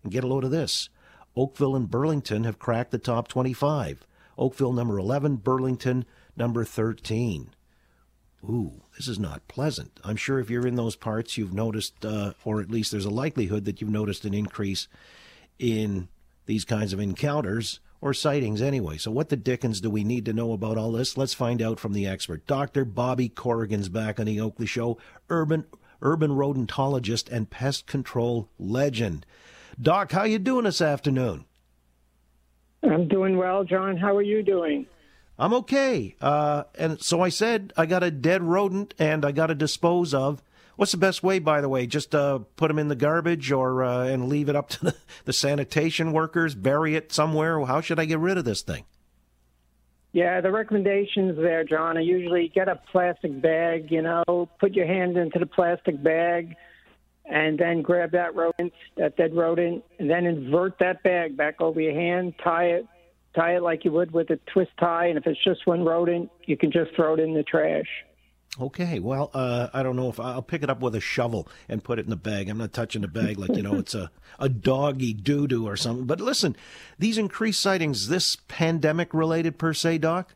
And 0.08 0.12
get 0.14 0.24
a 0.24 0.26
load 0.26 0.44
of 0.44 0.50
this. 0.50 0.88
Oakville 1.36 1.76
and 1.76 1.90
Burlington 1.90 2.44
have 2.44 2.58
cracked 2.58 2.92
the 2.92 2.98
top 2.98 3.28
25. 3.28 4.06
Oakville 4.38 4.72
number 4.72 4.98
11, 4.98 5.36
Burlington 5.36 6.06
number 6.34 6.64
13. 6.64 7.50
Ooh, 8.42 8.84
this 8.96 9.06
is 9.06 9.18
not 9.18 9.46
pleasant. 9.48 10.00
I'm 10.02 10.16
sure 10.16 10.38
if 10.38 10.48
you're 10.48 10.66
in 10.66 10.76
those 10.76 10.96
parts, 10.96 11.36
you've 11.36 11.52
noticed, 11.52 12.06
uh, 12.06 12.32
or 12.42 12.62
at 12.62 12.70
least 12.70 12.90
there's 12.90 13.04
a 13.04 13.10
likelihood 13.10 13.66
that 13.66 13.82
you've 13.82 13.90
noticed 13.90 14.24
an 14.24 14.32
increase 14.32 14.88
in 15.58 16.08
these 16.46 16.64
kinds 16.64 16.94
of 16.94 17.00
encounters 17.00 17.80
or 18.00 18.14
sightings 18.14 18.62
anyway. 18.62 18.96
So, 18.96 19.10
what 19.10 19.28
the 19.28 19.36
dickens 19.36 19.82
do 19.82 19.90
we 19.90 20.04
need 20.04 20.24
to 20.24 20.32
know 20.32 20.54
about 20.54 20.78
all 20.78 20.92
this? 20.92 21.18
Let's 21.18 21.34
find 21.34 21.60
out 21.60 21.78
from 21.78 21.92
the 21.92 22.06
expert. 22.06 22.46
Dr. 22.46 22.86
Bobby 22.86 23.28
Corrigan's 23.28 23.90
back 23.90 24.18
on 24.18 24.24
the 24.24 24.40
Oakley 24.40 24.64
Show, 24.64 24.96
urban 25.28 25.66
urban 26.00 26.30
rodentologist 26.30 27.30
and 27.30 27.50
pest 27.50 27.86
control 27.86 28.48
legend. 28.58 29.26
Doc, 29.80 30.10
how 30.10 30.24
you 30.24 30.40
doing 30.40 30.64
this 30.64 30.80
afternoon? 30.80 31.44
I'm 32.82 33.06
doing 33.06 33.36
well, 33.36 33.62
John. 33.62 33.96
How 33.96 34.16
are 34.16 34.22
you 34.22 34.42
doing? 34.42 34.86
I'm 35.38 35.54
okay. 35.54 36.16
Uh, 36.20 36.64
and 36.76 37.00
so 37.00 37.20
I 37.20 37.28
said 37.28 37.72
I 37.76 37.86
got 37.86 38.02
a 38.02 38.10
dead 38.10 38.42
rodent 38.42 38.94
and 38.98 39.24
I 39.24 39.30
got 39.30 39.46
to 39.46 39.54
dispose 39.54 40.12
of. 40.12 40.42
What's 40.74 40.92
the 40.92 40.98
best 40.98 41.22
way, 41.22 41.38
by 41.38 41.60
the 41.60 41.68
way? 41.68 41.86
Just 41.86 42.12
uh, 42.12 42.40
put 42.56 42.68
them 42.68 42.78
in 42.78 42.88
the 42.88 42.96
garbage 42.96 43.52
or 43.52 43.84
uh, 43.84 44.06
and 44.06 44.28
leave 44.28 44.48
it 44.48 44.56
up 44.56 44.68
to 44.70 44.86
the, 44.86 44.96
the 45.26 45.32
sanitation 45.32 46.12
workers, 46.12 46.56
bury 46.56 46.96
it 46.96 47.12
somewhere. 47.12 47.64
How 47.64 47.80
should 47.80 48.00
I 48.00 48.04
get 48.04 48.18
rid 48.18 48.36
of 48.36 48.44
this 48.44 48.62
thing? 48.62 48.84
Yeah, 50.12 50.40
the 50.40 50.50
recommendations 50.50 51.36
there, 51.36 51.62
John, 51.62 51.96
are 51.96 52.00
usually 52.00 52.48
get 52.48 52.68
a 52.68 52.80
plastic 52.90 53.40
bag, 53.40 53.92
you 53.92 54.02
know, 54.02 54.48
put 54.58 54.72
your 54.72 54.86
hand 54.86 55.16
into 55.16 55.38
the 55.38 55.46
plastic 55.46 56.02
bag 56.02 56.56
and 57.28 57.58
then 57.58 57.82
grab 57.82 58.12
that 58.12 58.34
rodent, 58.34 58.72
that 58.96 59.16
dead 59.16 59.34
rodent, 59.34 59.84
and 59.98 60.10
then 60.10 60.26
invert 60.26 60.78
that 60.80 61.02
bag 61.02 61.36
back 61.36 61.60
over 61.60 61.80
your 61.80 61.94
hand, 61.94 62.34
tie 62.42 62.66
it 62.66 62.86
tie 63.34 63.56
it 63.56 63.62
like 63.62 63.84
you 63.84 63.92
would 63.92 64.10
with 64.10 64.30
a 64.30 64.38
twist 64.52 64.70
tie, 64.78 65.06
and 65.06 65.18
if 65.18 65.26
it's 65.26 65.42
just 65.44 65.66
one 65.66 65.84
rodent, 65.84 66.30
you 66.46 66.56
can 66.56 66.72
just 66.72 66.94
throw 66.94 67.14
it 67.14 67.20
in 67.20 67.34
the 67.34 67.42
trash. 67.42 67.86
Okay, 68.60 68.98
well, 68.98 69.30
uh, 69.34 69.68
I 69.72 69.82
don't 69.82 69.94
know 69.94 70.08
if 70.08 70.18
I'll 70.18 70.42
pick 70.42 70.62
it 70.62 70.70
up 70.70 70.80
with 70.80 70.94
a 70.94 71.00
shovel 71.00 71.46
and 71.68 71.84
put 71.84 71.98
it 71.98 72.06
in 72.06 72.10
the 72.10 72.16
bag. 72.16 72.48
I'm 72.48 72.58
not 72.58 72.72
touching 72.72 73.02
the 73.02 73.08
bag 73.08 73.38
like 73.38 73.54
you 73.54 73.62
know 73.62 73.76
it's 73.76 73.94
a 73.94 74.10
a 74.38 74.48
doggy 74.48 75.12
doo 75.12 75.46
doo 75.46 75.68
or 75.68 75.76
something. 75.76 76.06
But 76.06 76.20
listen, 76.20 76.56
these 76.98 77.18
increased 77.18 77.60
sightings, 77.60 78.08
this 78.08 78.36
pandemic 78.48 79.14
related 79.14 79.58
per 79.58 79.74
se, 79.74 79.98
Doc? 79.98 80.34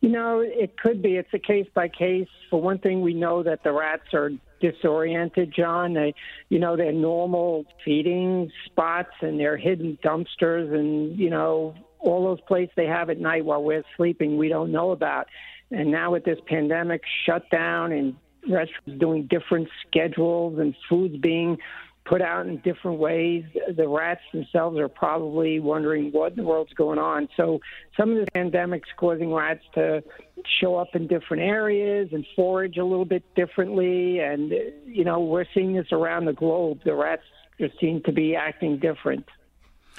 You 0.00 0.08
know, 0.08 0.40
it 0.40 0.76
could 0.78 1.02
be. 1.02 1.16
It's 1.16 1.32
a 1.32 1.38
case 1.38 1.66
by 1.74 1.88
case. 1.88 2.28
For 2.50 2.60
one 2.60 2.78
thing, 2.78 3.02
we 3.02 3.14
know 3.14 3.42
that 3.42 3.62
the 3.62 3.72
rats 3.72 4.14
are 4.14 4.30
disoriented, 4.60 5.52
John. 5.54 5.94
They, 5.94 6.14
you 6.48 6.58
know, 6.58 6.76
they're 6.76 6.92
normal 6.92 7.64
feeding 7.84 8.50
spots 8.66 9.12
and 9.20 9.38
they're 9.38 9.56
hidden 9.56 9.98
dumpsters 10.04 10.72
and, 10.74 11.18
you 11.18 11.30
know, 11.30 11.74
all 12.00 12.24
those 12.24 12.40
places 12.42 12.72
they 12.76 12.86
have 12.86 13.10
at 13.10 13.18
night 13.18 13.44
while 13.44 13.62
we're 13.62 13.82
sleeping 13.96 14.38
we 14.38 14.48
don't 14.48 14.70
know 14.70 14.90
about. 14.90 15.26
And 15.70 15.90
now 15.90 16.12
with 16.12 16.24
this 16.24 16.38
pandemic 16.46 17.02
shut 17.26 17.50
down 17.50 17.92
and 17.92 18.14
restaurants 18.48 18.98
doing 18.98 19.26
different 19.28 19.68
schedules 19.86 20.58
and 20.58 20.74
foods 20.88 21.16
being 21.18 21.58
put 22.08 22.22
out 22.22 22.46
in 22.46 22.56
different 22.58 22.98
ways. 22.98 23.44
The 23.76 23.86
rats 23.86 24.22
themselves 24.32 24.78
are 24.78 24.88
probably 24.88 25.60
wondering 25.60 26.10
what 26.10 26.32
in 26.32 26.38
the 26.38 26.42
world's 26.42 26.72
going 26.72 26.98
on. 26.98 27.28
So 27.36 27.60
some 27.96 28.16
of 28.16 28.24
the 28.24 28.30
pandemics 28.32 28.86
causing 28.96 29.32
rats 29.32 29.62
to 29.74 30.02
show 30.60 30.76
up 30.76 30.94
in 30.94 31.06
different 31.06 31.42
areas 31.42 32.08
and 32.12 32.24
forage 32.34 32.78
a 32.78 32.84
little 32.84 33.04
bit 33.04 33.22
differently. 33.34 34.20
And, 34.20 34.52
you 34.86 35.04
know, 35.04 35.20
we're 35.20 35.44
seeing 35.54 35.74
this 35.74 35.92
around 35.92 36.24
the 36.24 36.32
globe. 36.32 36.80
The 36.84 36.94
rats 36.94 37.22
just 37.60 37.78
seem 37.78 38.02
to 38.04 38.12
be 38.12 38.34
acting 38.34 38.78
different. 38.78 39.26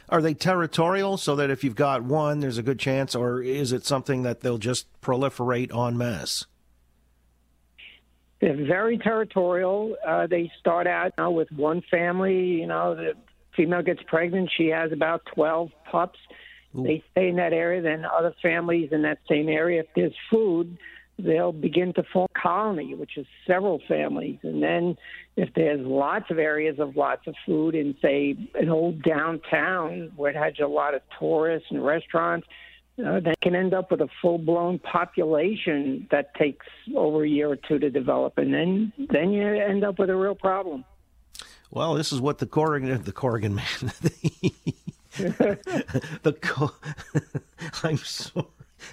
Are 0.08 0.22
they 0.22 0.34
territorial 0.34 1.18
so 1.18 1.36
that 1.36 1.52
if 1.52 1.64
you've 1.64 1.76
got 1.76 2.04
one, 2.04 2.40
there's 2.40 2.58
a 2.58 2.64
good 2.64 2.80
chance, 2.80 3.14
or 3.14 3.44
is 3.44 3.72
it 3.72 3.86
something 3.86 4.24
that 4.24 4.40
they'll 4.40 4.58
just 4.58 4.88
proliferate 5.02 5.76
en 5.76 5.98
masse? 5.98 6.48
They're 8.42 8.66
very 8.66 8.98
territorial. 8.98 9.96
Uh, 10.06 10.28
they 10.28 10.52
start 10.60 10.88
out 10.88 11.14
you 11.18 11.24
know, 11.24 11.32
with 11.32 11.52
one 11.52 11.82
family. 11.92 12.62
You 12.62 12.68
know, 12.68 12.96
the 12.96 13.14
female 13.56 13.82
gets 13.82 14.02
pregnant. 14.08 14.50
She 14.56 14.68
has 14.68 14.92
about 14.92 15.24
12 15.36 15.72
pups. 15.92 16.20
Ooh. 16.78 16.84
They 16.84 17.04
stay 17.12 17.30
in 17.30 17.36
that 17.36 17.54
area. 17.54 17.82
Then 17.82 18.06
other 18.06 18.34
families 18.42 18.90
in 18.92 19.02
that 19.02 19.20
same 19.30 19.50
area, 19.50 19.82
if 19.82 19.88
there's 19.96 20.16
food, 20.30 20.78
they'll 21.18 21.52
begin 21.52 21.94
to 21.94 22.04
form 22.14 22.28
a 22.34 22.40
colony, 22.40 22.96
which 22.96 23.18
is 23.18 23.26
several 23.46 23.82
families. 23.88 24.40
And 24.44 24.64
then 24.64 24.96
if 25.36 25.50
there's 25.54 25.86
lots 25.86 26.32
of 26.32 26.40
areas 26.40 26.80
of 26.80 26.96
lots 26.96 27.28
of 27.28 27.36
food 27.46 27.76
in, 27.76 27.96
say, 28.02 28.38
an 28.56 28.70
old 28.70 29.02
downtown 29.02 30.12
where 30.16 30.32
it 30.32 30.38
has 30.38 30.54
a 30.64 30.68
lot 30.68 30.94
of 30.94 31.02
tourists 31.20 31.68
and 31.72 31.84
restaurants, 31.84 32.48
uh, 33.06 33.20
that 33.22 33.40
can 33.42 33.56
end 33.56 33.74
up 33.74 33.92
with 33.92 34.02
a 34.02 34.10
full 34.22 34.38
blown 34.38 34.80
population 34.80 36.08
that 36.12 36.34
takes 36.36 36.66
over 36.96 37.24
a 37.24 37.30
year 37.30 37.50
or 37.50 37.56
two 37.56 37.80
to 37.80 37.90
develop, 37.90 38.38
and 38.38 38.54
then 38.54 38.94
then 39.10 39.32
you 39.32 39.46
end 39.46 39.84
up 39.84 40.00
with 40.00 40.10
a 40.10 40.16
real 40.16 40.36
problem. 40.36 40.84
Well, 41.72 41.94
this 41.94 42.12
is 42.12 42.20
what 42.20 42.40
the 42.40 42.46
Corrigan 42.46 43.04
the 43.04 43.12
Corrigan 43.12 43.56
man 43.56 43.66
the 46.24 46.72
I'm 47.84 47.98
sorry 47.98 48.46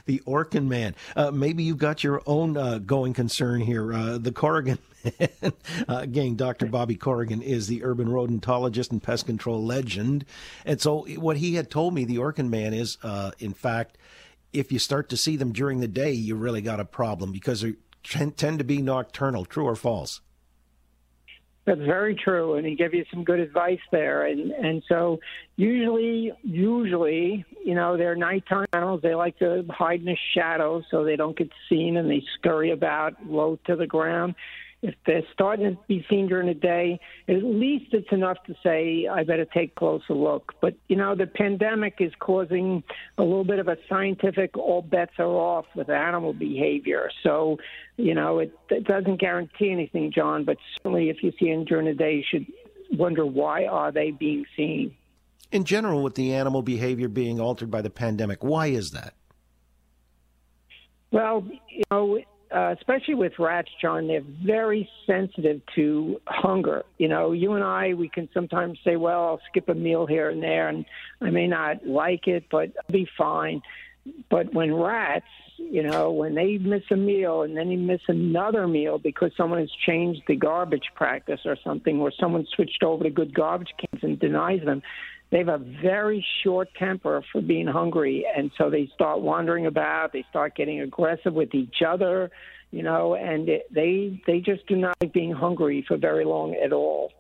the 0.06 0.22
Orkin 0.26 0.66
man. 0.66 0.94
Uh, 1.14 1.30
maybe 1.30 1.62
you've 1.62 1.78
got 1.78 2.02
your 2.02 2.22
own 2.26 2.56
uh, 2.56 2.78
going 2.78 3.12
concern 3.12 3.60
here. 3.60 3.92
Uh, 3.92 4.18
the 4.18 4.32
Corrigan 4.32 4.78
man. 5.18 5.52
Uh, 5.88 5.98
again, 5.98 6.36
Dr. 6.36 6.66
Bobby 6.66 6.96
Corrigan 6.96 7.42
is 7.42 7.66
the 7.66 7.84
urban 7.84 8.08
rodentologist 8.08 8.90
and 8.90 9.02
pest 9.02 9.26
control 9.26 9.62
legend. 9.64 10.24
And 10.64 10.80
so, 10.80 11.06
what 11.16 11.36
he 11.36 11.54
had 11.54 11.70
told 11.70 11.94
me, 11.94 12.04
the 12.04 12.16
Orkin 12.16 12.48
man, 12.48 12.72
is 12.72 12.96
uh, 13.02 13.32
in 13.38 13.52
fact, 13.52 13.98
if 14.52 14.72
you 14.72 14.78
start 14.78 15.08
to 15.10 15.16
see 15.16 15.36
them 15.36 15.52
during 15.52 15.80
the 15.80 15.88
day, 15.88 16.12
you 16.12 16.34
really 16.36 16.62
got 16.62 16.80
a 16.80 16.84
problem 16.84 17.32
because 17.32 17.60
they 17.60 17.74
tend 18.02 18.58
to 18.58 18.64
be 18.64 18.80
nocturnal. 18.80 19.44
True 19.44 19.66
or 19.66 19.76
false? 19.76 20.20
That's 21.66 21.80
very 21.80 22.14
true, 22.14 22.54
and 22.54 22.64
he 22.64 22.76
gave 22.76 22.94
you 22.94 23.04
some 23.12 23.24
good 23.24 23.40
advice 23.40 23.80
there. 23.90 24.26
And 24.26 24.52
and 24.52 24.84
so 24.88 25.18
usually, 25.56 26.32
usually, 26.44 27.44
you 27.64 27.74
know, 27.74 27.96
they're 27.96 28.14
nighttime 28.14 28.66
animals. 28.72 29.00
They 29.02 29.16
like 29.16 29.36
to 29.40 29.64
hide 29.68 29.98
in 29.98 30.06
the 30.06 30.16
shadows 30.32 30.84
so 30.92 31.04
they 31.04 31.16
don't 31.16 31.36
get 31.36 31.50
seen, 31.68 31.96
and 31.96 32.08
they 32.08 32.22
scurry 32.38 32.70
about 32.70 33.14
low 33.26 33.58
to 33.66 33.74
the 33.74 33.86
ground 33.86 34.36
if 34.86 34.94
they're 35.04 35.24
starting 35.32 35.74
to 35.74 35.78
be 35.88 36.06
seen 36.08 36.28
during 36.28 36.46
the 36.46 36.54
day, 36.54 37.00
at 37.26 37.42
least 37.42 37.86
it's 37.92 38.12
enough 38.12 38.36
to 38.46 38.54
say, 38.62 39.08
I 39.10 39.24
better 39.24 39.44
take 39.44 39.72
a 39.72 39.74
closer 39.74 40.14
look. 40.14 40.52
But, 40.60 40.74
you 40.86 40.94
know, 40.94 41.16
the 41.16 41.26
pandemic 41.26 41.96
is 41.98 42.12
causing 42.20 42.84
a 43.18 43.22
little 43.22 43.44
bit 43.44 43.58
of 43.58 43.66
a 43.66 43.76
scientific 43.88 44.56
all 44.56 44.82
bets 44.82 45.12
are 45.18 45.24
off 45.24 45.66
with 45.74 45.90
animal 45.90 46.32
behavior. 46.32 47.10
So, 47.24 47.58
you 47.96 48.14
know, 48.14 48.38
it, 48.38 48.56
it 48.70 48.84
doesn't 48.84 49.20
guarantee 49.20 49.72
anything, 49.72 50.12
John, 50.12 50.44
but 50.44 50.56
certainly 50.76 51.10
if 51.10 51.22
you 51.24 51.32
see 51.38 51.50
them 51.50 51.64
during 51.64 51.86
the 51.86 51.94
day, 51.94 52.14
you 52.14 52.24
should 52.30 52.46
wonder 52.96 53.26
why 53.26 53.64
are 53.64 53.90
they 53.90 54.12
being 54.12 54.46
seen. 54.56 54.94
In 55.50 55.64
general, 55.64 56.04
with 56.04 56.14
the 56.14 56.32
animal 56.32 56.62
behavior 56.62 57.08
being 57.08 57.40
altered 57.40 57.72
by 57.72 57.82
the 57.82 57.90
pandemic, 57.90 58.44
why 58.44 58.68
is 58.68 58.92
that? 58.92 59.14
Well, 61.10 61.44
you 61.68 61.82
know, 61.90 62.20
uh, 62.54 62.74
especially 62.78 63.14
with 63.14 63.32
rats, 63.38 63.70
John, 63.80 64.06
they're 64.06 64.22
very 64.44 64.88
sensitive 65.06 65.60
to 65.74 66.20
hunger. 66.26 66.84
You 66.98 67.08
know, 67.08 67.32
you 67.32 67.52
and 67.54 67.64
I, 67.64 67.94
we 67.94 68.08
can 68.08 68.28
sometimes 68.32 68.78
say, 68.84 68.96
well, 68.96 69.24
I'll 69.24 69.40
skip 69.50 69.68
a 69.68 69.74
meal 69.74 70.06
here 70.06 70.30
and 70.30 70.42
there, 70.42 70.68
and 70.68 70.84
I 71.20 71.30
may 71.30 71.46
not 71.46 71.86
like 71.86 72.26
it, 72.26 72.44
but 72.50 72.72
I'll 72.76 72.92
be 72.92 73.08
fine. 73.18 73.62
But 74.30 74.54
when 74.54 74.72
rats, 74.74 75.26
you 75.58 75.82
know, 75.82 76.12
when 76.12 76.34
they 76.34 76.58
miss 76.58 76.82
a 76.90 76.96
meal 76.96 77.42
and 77.42 77.56
then 77.56 77.68
they 77.68 77.76
miss 77.76 78.02
another 78.08 78.68
meal 78.68 78.98
because 78.98 79.32
someone 79.36 79.58
has 79.58 79.70
changed 79.84 80.22
the 80.28 80.36
garbage 80.36 80.90
practice 80.94 81.40
or 81.44 81.56
something, 81.64 82.00
or 82.00 82.12
someone 82.20 82.46
switched 82.54 82.82
over 82.82 83.04
to 83.04 83.10
good 83.10 83.34
garbage 83.34 83.72
cans 83.78 84.04
and 84.04 84.20
denies 84.20 84.64
them, 84.64 84.82
they 85.30 85.38
have 85.38 85.48
a 85.48 85.58
very 85.58 86.24
short 86.44 86.68
temper 86.78 87.22
for 87.32 87.40
being 87.40 87.66
hungry, 87.66 88.24
and 88.36 88.50
so 88.56 88.70
they 88.70 88.88
start 88.94 89.20
wandering 89.20 89.66
about. 89.66 90.12
They 90.12 90.24
start 90.30 90.54
getting 90.54 90.80
aggressive 90.80 91.34
with 91.34 91.54
each 91.54 91.82
other, 91.86 92.30
you 92.70 92.82
know, 92.82 93.14
and 93.14 93.48
it, 93.48 93.66
they 93.72 94.22
they 94.26 94.40
just 94.40 94.66
do 94.66 94.76
not 94.76 94.96
like 95.02 95.12
being 95.12 95.32
hungry 95.32 95.84
for 95.86 95.96
very 95.96 96.24
long 96.24 96.54
at 96.54 96.72
all. 96.72 97.12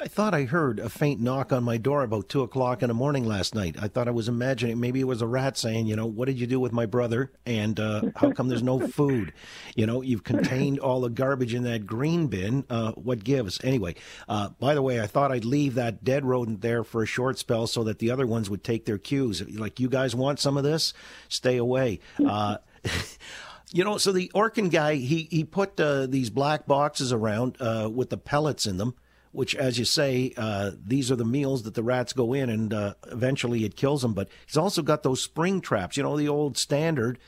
I 0.00 0.08
thought 0.08 0.34
I 0.34 0.42
heard 0.44 0.78
a 0.78 0.88
faint 0.88 1.20
knock 1.20 1.52
on 1.52 1.64
my 1.64 1.76
door 1.76 2.02
about 2.02 2.28
two 2.28 2.42
o'clock 2.42 2.82
in 2.82 2.88
the 2.88 2.94
morning 2.94 3.24
last 3.24 3.54
night. 3.54 3.76
I 3.80 3.88
thought 3.88 4.08
I 4.08 4.12
was 4.12 4.28
imagining 4.28 4.80
maybe 4.80 5.00
it 5.00 5.06
was 5.06 5.22
a 5.22 5.26
rat 5.26 5.56
saying, 5.56 5.86
you 5.86 5.96
know, 5.96 6.06
what 6.06 6.26
did 6.26 6.38
you 6.38 6.46
do 6.46 6.60
with 6.60 6.72
my 6.72 6.86
brother? 6.86 7.32
And 7.46 7.78
uh, 7.78 8.02
how 8.16 8.32
come 8.32 8.48
there's 8.48 8.62
no 8.62 8.86
food? 8.88 9.32
You 9.76 9.86
know, 9.86 10.02
you've 10.02 10.24
contained 10.24 10.78
all 10.78 11.00
the 11.00 11.10
garbage 11.10 11.54
in 11.54 11.62
that 11.64 11.86
green 11.86 12.26
bin. 12.26 12.64
Uh, 12.68 12.92
what 12.92 13.24
gives? 13.24 13.62
Anyway, 13.64 13.94
uh, 14.28 14.50
by 14.58 14.74
the 14.74 14.82
way, 14.82 15.00
I 15.00 15.06
thought 15.06 15.32
I'd 15.32 15.44
leave 15.44 15.74
that 15.74 16.04
dead 16.04 16.24
rodent 16.24 16.60
there 16.60 16.84
for 16.84 17.02
a 17.02 17.06
short 17.06 17.38
spell 17.38 17.66
so 17.66 17.84
that 17.84 17.98
the 17.98 18.10
other 18.10 18.26
ones 18.26 18.50
would 18.50 18.64
take 18.64 18.84
their 18.84 18.98
cues. 18.98 19.42
Like, 19.48 19.80
you 19.80 19.88
guys 19.88 20.14
want 20.14 20.40
some 20.40 20.56
of 20.56 20.64
this? 20.64 20.92
Stay 21.28 21.56
away. 21.56 22.00
Uh, 22.24 22.58
you 23.72 23.84
know, 23.84 23.98
so 23.98 24.12
the 24.12 24.30
Orkin 24.34 24.70
guy, 24.70 24.96
he, 24.96 25.28
he 25.30 25.44
put 25.44 25.78
uh, 25.80 26.06
these 26.06 26.30
black 26.30 26.66
boxes 26.66 27.12
around 27.12 27.56
uh, 27.60 27.88
with 27.92 28.10
the 28.10 28.16
pellets 28.16 28.66
in 28.66 28.76
them 28.76 28.94
which, 29.34 29.56
as 29.56 29.78
you 29.78 29.84
say, 29.84 30.32
uh, 30.36 30.70
these 30.86 31.10
are 31.10 31.16
the 31.16 31.24
meals 31.24 31.64
that 31.64 31.74
the 31.74 31.82
rats 31.82 32.12
go 32.12 32.32
in, 32.32 32.48
and 32.48 32.72
uh, 32.72 32.94
eventually 33.10 33.64
it 33.64 33.74
kills 33.74 34.02
them. 34.02 34.14
But 34.14 34.28
he's 34.46 34.56
also 34.56 34.80
got 34.80 35.02
those 35.02 35.20
spring 35.20 35.60
traps, 35.60 35.96
you 35.96 36.04
know, 36.04 36.16
the 36.16 36.28
old 36.28 36.56
standard, 36.56 37.18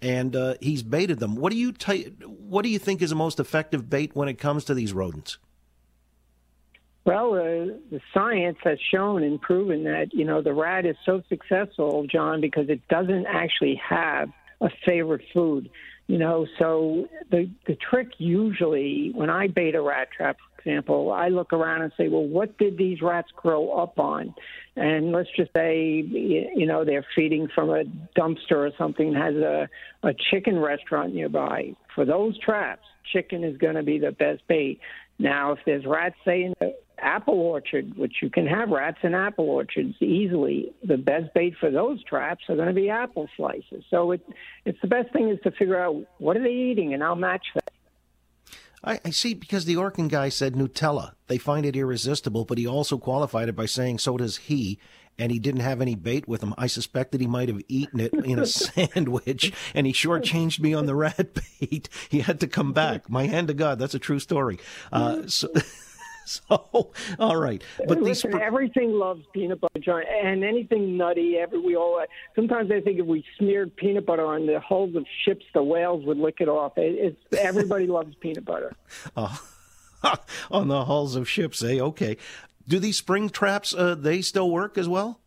and 0.00 0.34
uh, 0.34 0.54
he's 0.60 0.82
baited 0.82 1.20
them. 1.20 1.36
What 1.36 1.52
do 1.52 1.58
you 1.58 1.70
t- 1.70 2.14
What 2.26 2.62
do 2.62 2.68
you 2.68 2.80
think 2.80 3.00
is 3.00 3.10
the 3.10 3.16
most 3.16 3.38
effective 3.38 3.88
bait 3.88 4.10
when 4.14 4.28
it 4.28 4.38
comes 4.38 4.64
to 4.64 4.74
these 4.74 4.92
rodents? 4.92 5.38
Well, 7.04 7.34
uh, 7.34 7.78
the 7.90 8.00
science 8.12 8.58
has 8.64 8.78
shown 8.92 9.22
and 9.22 9.40
proven 9.40 9.84
that 9.84 10.12
you 10.12 10.24
know 10.24 10.42
the 10.42 10.52
rat 10.52 10.84
is 10.84 10.96
so 11.06 11.22
successful, 11.28 12.06
John, 12.10 12.40
because 12.40 12.68
it 12.68 12.86
doesn't 12.88 13.26
actually 13.26 13.80
have 13.88 14.30
a 14.60 14.68
favorite 14.84 15.22
food. 15.32 15.70
You 16.08 16.18
know, 16.18 16.46
so 16.58 17.08
the 17.30 17.48
the 17.66 17.76
trick 17.76 18.08
usually 18.18 19.12
when 19.14 19.30
I 19.30 19.46
bait 19.46 19.74
a 19.74 19.80
rat 19.80 20.08
trap, 20.14 20.36
for 20.56 20.68
example, 20.68 21.12
I 21.12 21.28
look 21.28 21.52
around 21.52 21.82
and 21.82 21.92
say, 21.96 22.08
well, 22.08 22.26
what 22.26 22.58
did 22.58 22.76
these 22.76 23.00
rats 23.00 23.28
grow 23.36 23.70
up 23.70 23.98
on? 23.98 24.34
And 24.76 25.12
let's 25.12 25.28
just 25.36 25.52
say, 25.54 26.02
you 26.06 26.66
know, 26.66 26.84
they're 26.84 27.06
feeding 27.14 27.48
from 27.54 27.70
a 27.70 27.84
dumpster 28.18 28.52
or 28.52 28.70
something 28.78 29.14
has 29.14 29.34
a, 29.36 29.68
a 30.02 30.12
chicken 30.30 30.58
restaurant 30.58 31.14
nearby. 31.14 31.74
For 31.94 32.04
those 32.04 32.38
traps, 32.38 32.86
chicken 33.12 33.44
is 33.44 33.56
going 33.58 33.74
to 33.74 33.82
be 33.82 33.98
the 33.98 34.12
best 34.12 34.42
bait. 34.48 34.80
Now, 35.18 35.52
if 35.52 35.58
there's 35.66 35.84
rats, 35.86 36.16
say, 36.24 36.44
in 36.44 36.54
the 36.58 36.74
apple 37.02 37.34
orchard, 37.34 37.96
which 37.96 38.16
you 38.22 38.30
can 38.30 38.46
have 38.46 38.70
rats 38.70 38.98
in 39.02 39.14
apple 39.14 39.48
orchards 39.48 39.94
easily, 40.00 40.72
the 40.82 40.96
best 40.96 41.32
bait 41.34 41.54
for 41.58 41.70
those 41.70 42.02
traps 42.04 42.44
are 42.48 42.56
going 42.56 42.68
to 42.68 42.74
be 42.74 42.88
apple 42.88 43.28
slices. 43.36 43.84
So 43.90 44.12
it, 44.12 44.26
it's 44.64 44.80
the 44.80 44.88
best 44.88 45.12
thing 45.12 45.28
is 45.28 45.38
to 45.44 45.50
figure 45.50 45.80
out 45.80 45.96
what 46.18 46.36
are 46.36 46.42
they 46.42 46.50
eating, 46.50 46.94
and 46.94 47.02
I'll 47.02 47.16
match 47.16 47.46
that. 47.54 47.72
I, 48.84 49.00
I, 49.04 49.10
see 49.10 49.34
because 49.34 49.64
the 49.64 49.76
Orkin 49.76 50.08
guy 50.08 50.28
said 50.28 50.54
Nutella. 50.54 51.12
They 51.28 51.38
find 51.38 51.64
it 51.64 51.76
irresistible, 51.76 52.44
but 52.44 52.58
he 52.58 52.66
also 52.66 52.98
qualified 52.98 53.48
it 53.48 53.56
by 53.56 53.66
saying 53.66 53.98
so 53.98 54.16
does 54.16 54.36
he. 54.38 54.78
And 55.18 55.30
he 55.30 55.38
didn't 55.38 55.60
have 55.60 55.82
any 55.82 55.94
bait 55.94 56.26
with 56.26 56.42
him. 56.42 56.54
I 56.56 56.66
suspect 56.66 57.12
that 57.12 57.20
he 57.20 57.26
might 57.26 57.48
have 57.48 57.60
eaten 57.68 58.00
it 58.00 58.14
in 58.14 58.38
a 58.38 58.46
sandwich, 58.46 59.52
and 59.74 59.86
he 59.86 59.92
shortchanged 59.92 60.58
me 60.58 60.72
on 60.72 60.86
the 60.86 60.94
rat 60.94 61.38
bait. 61.60 61.90
He 62.08 62.20
had 62.20 62.40
to 62.40 62.46
come 62.46 62.72
back. 62.72 63.10
My 63.10 63.26
hand 63.26 63.48
to 63.48 63.54
God, 63.54 63.78
that's 63.78 63.94
a 63.94 63.98
true 63.98 64.18
story. 64.18 64.58
Uh, 64.90 65.26
so. 65.26 65.48
so 66.26 66.92
all 67.18 67.36
right. 67.36 67.62
But 67.88 68.00
Listen, 68.00 68.32
these 68.32 68.40
everything 68.40 68.92
loves 68.92 69.24
peanut 69.32 69.60
butter 69.60 69.78
John, 69.80 70.02
and 70.22 70.44
anything 70.44 70.96
nutty 70.96 71.36
every 71.38 71.58
we 71.58 71.76
all 71.76 72.02
sometimes 72.34 72.70
i 72.70 72.80
think 72.80 72.98
if 72.98 73.06
we 73.06 73.24
smeared 73.38 73.74
peanut 73.76 74.06
butter 74.06 74.26
on 74.26 74.46
the 74.46 74.60
hulls 74.60 74.94
of 74.94 75.04
ships 75.24 75.44
the 75.54 75.62
whales 75.62 76.04
would 76.04 76.18
lick 76.18 76.36
it 76.40 76.48
off. 76.48 76.78
It, 76.78 77.16
it's 77.30 77.38
everybody 77.38 77.86
loves 77.98 78.14
peanut 78.16 78.44
butter. 78.44 78.74
Oh, 79.16 79.42
on 80.50 80.68
the 80.68 80.84
hulls 80.84 81.16
of 81.16 81.28
ships 81.28 81.62
eh? 81.62 81.80
Okay. 81.80 82.16
Do 82.68 82.78
these 82.78 82.96
spring 82.96 83.28
traps 83.28 83.74
uh, 83.74 83.96
they 83.96 84.22
still 84.22 84.50
work 84.50 84.78
as 84.78 84.88
well? 84.88 85.20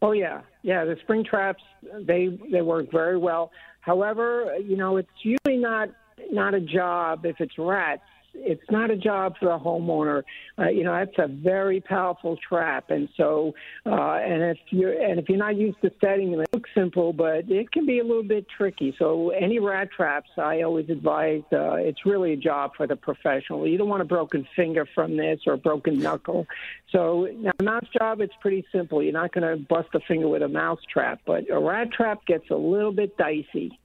Oh 0.00 0.12
yeah. 0.12 0.42
Yeah 0.62 0.84
the 0.84 0.96
spring 1.02 1.24
traps 1.24 1.62
they 2.00 2.38
they 2.50 2.62
work 2.62 2.90
very 2.90 3.18
well. 3.18 3.50
However 3.80 4.56
you 4.58 4.76
know 4.76 4.96
it's 4.96 5.08
usually 5.22 5.60
not 5.60 5.90
not 6.30 6.54
a 6.54 6.60
job 6.60 7.26
if 7.26 7.40
it's 7.40 7.58
rats 7.58 8.02
it's 8.34 8.70
not 8.70 8.90
a 8.90 8.96
job 8.96 9.34
for 9.38 9.46
the 9.46 9.58
homeowner. 9.58 10.22
Uh, 10.58 10.68
you 10.68 10.84
know, 10.84 10.92
that's 10.92 11.18
a 11.18 11.28
very 11.28 11.80
powerful 11.80 12.36
trap, 12.48 12.90
and 12.90 13.08
so 13.16 13.54
uh, 13.86 14.14
and 14.14 14.42
if 14.42 14.58
you're 14.70 14.92
and 14.92 15.18
if 15.18 15.28
you're 15.28 15.38
not 15.38 15.56
used 15.56 15.80
to 15.82 15.90
setting 16.00 16.30
them, 16.30 16.40
it 16.40 16.48
looks 16.52 16.70
simple, 16.74 17.12
but 17.12 17.50
it 17.50 17.70
can 17.72 17.86
be 17.86 17.98
a 17.98 18.04
little 18.04 18.22
bit 18.22 18.46
tricky. 18.56 18.94
So 18.98 19.30
any 19.30 19.58
rat 19.58 19.88
traps, 19.90 20.30
I 20.36 20.62
always 20.62 20.88
advise 20.88 21.42
uh, 21.52 21.74
it's 21.74 22.04
really 22.04 22.32
a 22.32 22.36
job 22.36 22.72
for 22.76 22.86
the 22.86 22.96
professional. 22.96 23.66
You 23.66 23.78
don't 23.78 23.88
want 23.88 24.02
a 24.02 24.06
broken 24.06 24.46
finger 24.54 24.86
from 24.94 25.16
this 25.16 25.40
or 25.46 25.54
a 25.54 25.58
broken 25.58 25.98
knuckle. 25.98 26.46
So 26.90 27.28
now, 27.36 27.52
a 27.58 27.62
mouse 27.62 27.86
job, 27.98 28.20
it's 28.20 28.34
pretty 28.40 28.64
simple. 28.72 29.02
You're 29.02 29.12
not 29.12 29.32
going 29.32 29.46
to 29.48 29.64
bust 29.64 29.88
a 29.94 30.00
finger 30.00 30.28
with 30.28 30.42
a 30.42 30.48
mouse 30.48 30.80
trap, 30.92 31.20
but 31.26 31.50
a 31.50 31.58
rat 31.58 31.92
trap 31.92 32.24
gets 32.26 32.50
a 32.50 32.56
little 32.56 32.92
bit 32.92 33.16
dicey. 33.16 33.78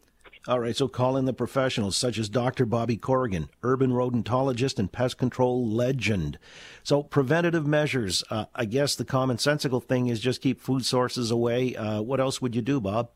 All 0.49 0.59
right, 0.59 0.75
so 0.75 0.88
call 0.88 1.15
in 1.15 1.25
the 1.25 1.33
professionals 1.33 1.95
such 1.95 2.17
as 2.17 2.27
Dr. 2.27 2.65
Bobby 2.65 2.97
Corrigan, 2.97 3.49
urban 3.62 3.91
rodentologist 3.91 4.79
and 4.79 4.91
pest 4.91 5.19
control 5.19 5.63
legend. 5.63 6.39
So, 6.81 7.03
preventative 7.03 7.67
measures. 7.67 8.23
Uh, 8.31 8.45
I 8.55 8.65
guess 8.65 8.95
the 8.95 9.05
commonsensical 9.05 9.83
thing 9.83 10.07
is 10.07 10.19
just 10.19 10.41
keep 10.41 10.59
food 10.59 10.88
sources 10.88 11.29
away. 11.29 11.75
Uh, 11.75 12.01
what 12.01 12.19
else 12.19 12.41
would 12.41 12.55
you 12.55 12.63
do, 12.63 12.81
Bob? 12.81 13.12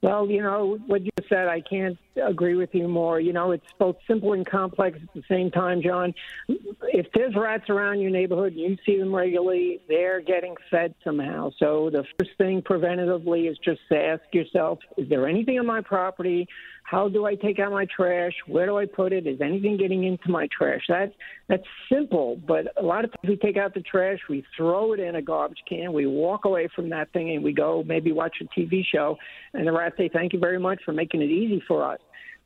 Well, 0.00 0.30
you 0.30 0.42
know, 0.42 0.78
what 0.86 1.02
you 1.02 1.10
said, 1.28 1.48
I 1.48 1.60
can't 1.60 1.98
agree 2.16 2.54
with 2.54 2.70
you 2.72 2.88
more. 2.88 3.20
You 3.20 3.32
know, 3.32 3.52
it's 3.52 3.64
both 3.78 3.96
simple 4.06 4.32
and 4.32 4.46
complex 4.46 4.98
at 5.02 5.12
the 5.14 5.22
same 5.28 5.50
time, 5.50 5.82
John. 5.82 6.14
If 6.48 7.06
there's 7.14 7.34
rats 7.34 7.68
around 7.68 8.00
your 8.00 8.10
neighborhood 8.10 8.52
and 8.52 8.60
you 8.60 8.76
see 8.86 8.98
them 8.98 9.14
regularly, 9.14 9.80
they're 9.88 10.20
getting 10.20 10.54
fed 10.70 10.94
somehow. 11.04 11.50
So 11.58 11.90
the 11.90 12.04
first 12.18 12.32
thing 12.38 12.62
preventatively 12.62 13.50
is 13.50 13.58
just 13.64 13.80
to 13.90 13.98
ask 13.98 14.22
yourself, 14.32 14.78
is 14.96 15.08
there 15.08 15.28
anything 15.28 15.58
on 15.58 15.66
my 15.66 15.80
property 15.80 16.48
how 16.84 17.08
do 17.08 17.24
I 17.24 17.34
take 17.34 17.58
out 17.58 17.72
my 17.72 17.86
trash? 17.86 18.34
Where 18.46 18.66
do 18.66 18.78
I 18.78 18.84
put 18.84 19.12
it? 19.12 19.26
Is 19.26 19.40
anything 19.40 19.78
getting 19.78 20.04
into 20.04 20.30
my 20.30 20.48
trash? 20.56 20.82
That 20.88 21.12
that's 21.48 21.64
simple, 21.90 22.38
but 22.46 22.66
a 22.76 22.82
lot 22.82 23.04
of 23.04 23.10
times 23.10 23.28
we 23.28 23.36
take 23.36 23.56
out 23.56 23.72
the 23.74 23.80
trash, 23.80 24.18
we 24.28 24.44
throw 24.56 24.92
it 24.92 25.00
in 25.00 25.16
a 25.16 25.22
garbage 25.22 25.62
can, 25.68 25.92
we 25.92 26.06
walk 26.06 26.44
away 26.44 26.68
from 26.74 26.90
that 26.90 27.10
thing, 27.12 27.34
and 27.34 27.42
we 27.42 27.52
go 27.52 27.82
maybe 27.86 28.12
watch 28.12 28.36
a 28.40 28.60
TV 28.60 28.82
show, 28.84 29.16
and 29.54 29.66
the 29.66 29.72
rats 29.72 29.96
say, 29.96 30.08
"Thank 30.08 30.34
you 30.34 30.38
very 30.38 30.58
much 30.58 30.82
for 30.84 30.92
making 30.92 31.22
it 31.22 31.30
easy 31.30 31.60
for 31.66 31.82
us." 31.82 31.98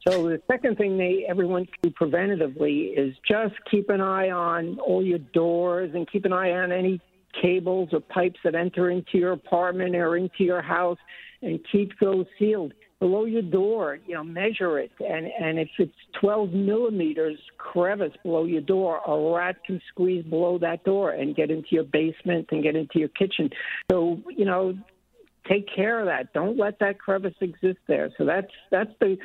So 0.07 0.29
the 0.29 0.41
second 0.51 0.77
thing 0.77 0.97
they 0.97 1.27
everyone 1.29 1.67
can 1.67 1.75
do 1.83 1.91
preventatively 1.91 2.97
is 2.97 3.15
just 3.27 3.55
keep 3.71 3.91
an 3.91 4.01
eye 4.01 4.31
on 4.31 4.79
all 4.79 5.05
your 5.05 5.19
doors 5.19 5.91
and 5.95 6.11
keep 6.11 6.25
an 6.25 6.33
eye 6.33 6.53
on 6.53 6.73
any 6.73 7.01
cables 7.41 7.91
or 7.93 8.01
pipes 8.01 8.39
that 8.45 8.55
enter 8.55 8.91
into 8.91 9.19
your 9.19 9.33
apartment 9.33 9.95
or 9.95 10.17
into 10.17 10.45
your 10.45 10.63
house 10.63 10.99
and 11.43 11.61
keep 11.71 11.93
those 12.01 12.27
sealed 12.39 12.73
below 13.01 13.25
your 13.25 13.43
door. 13.43 13.99
You 14.07 14.15
know, 14.15 14.25
measure 14.25 14.79
it, 14.79 14.93
and 15.01 15.27
and 15.27 15.59
if 15.59 15.69
it's 15.79 15.93
12 16.21 16.53
millimeters 16.53 17.39
crevice 17.59 18.15
below 18.23 18.45
your 18.45 18.63
door, 18.63 19.01
a 19.07 19.37
rat 19.37 19.57
can 19.65 19.81
squeeze 19.89 20.25
below 20.25 20.59
that 20.59 20.85
door 20.85 21.13
and 21.13 21.35
get 21.35 21.51
into 21.51 21.69
your 21.71 21.85
basement 21.85 22.49
and 22.51 22.63
get 22.63 22.77
into 22.77 22.99
your 22.99 23.09
kitchen. 23.09 23.51
So 23.91 24.21
you 24.35 24.45
know, 24.45 24.75
take 25.49 25.67
care 25.75 26.01
of 26.01 26.07
that. 26.07 26.33
Don't 26.33 26.59
let 26.59 26.79
that 26.81 26.99
crevice 26.99 27.35
exist 27.41 27.79
there. 27.87 28.11
So 28.19 28.25
that's 28.25 28.51
that's 28.71 28.93
the 29.01 29.17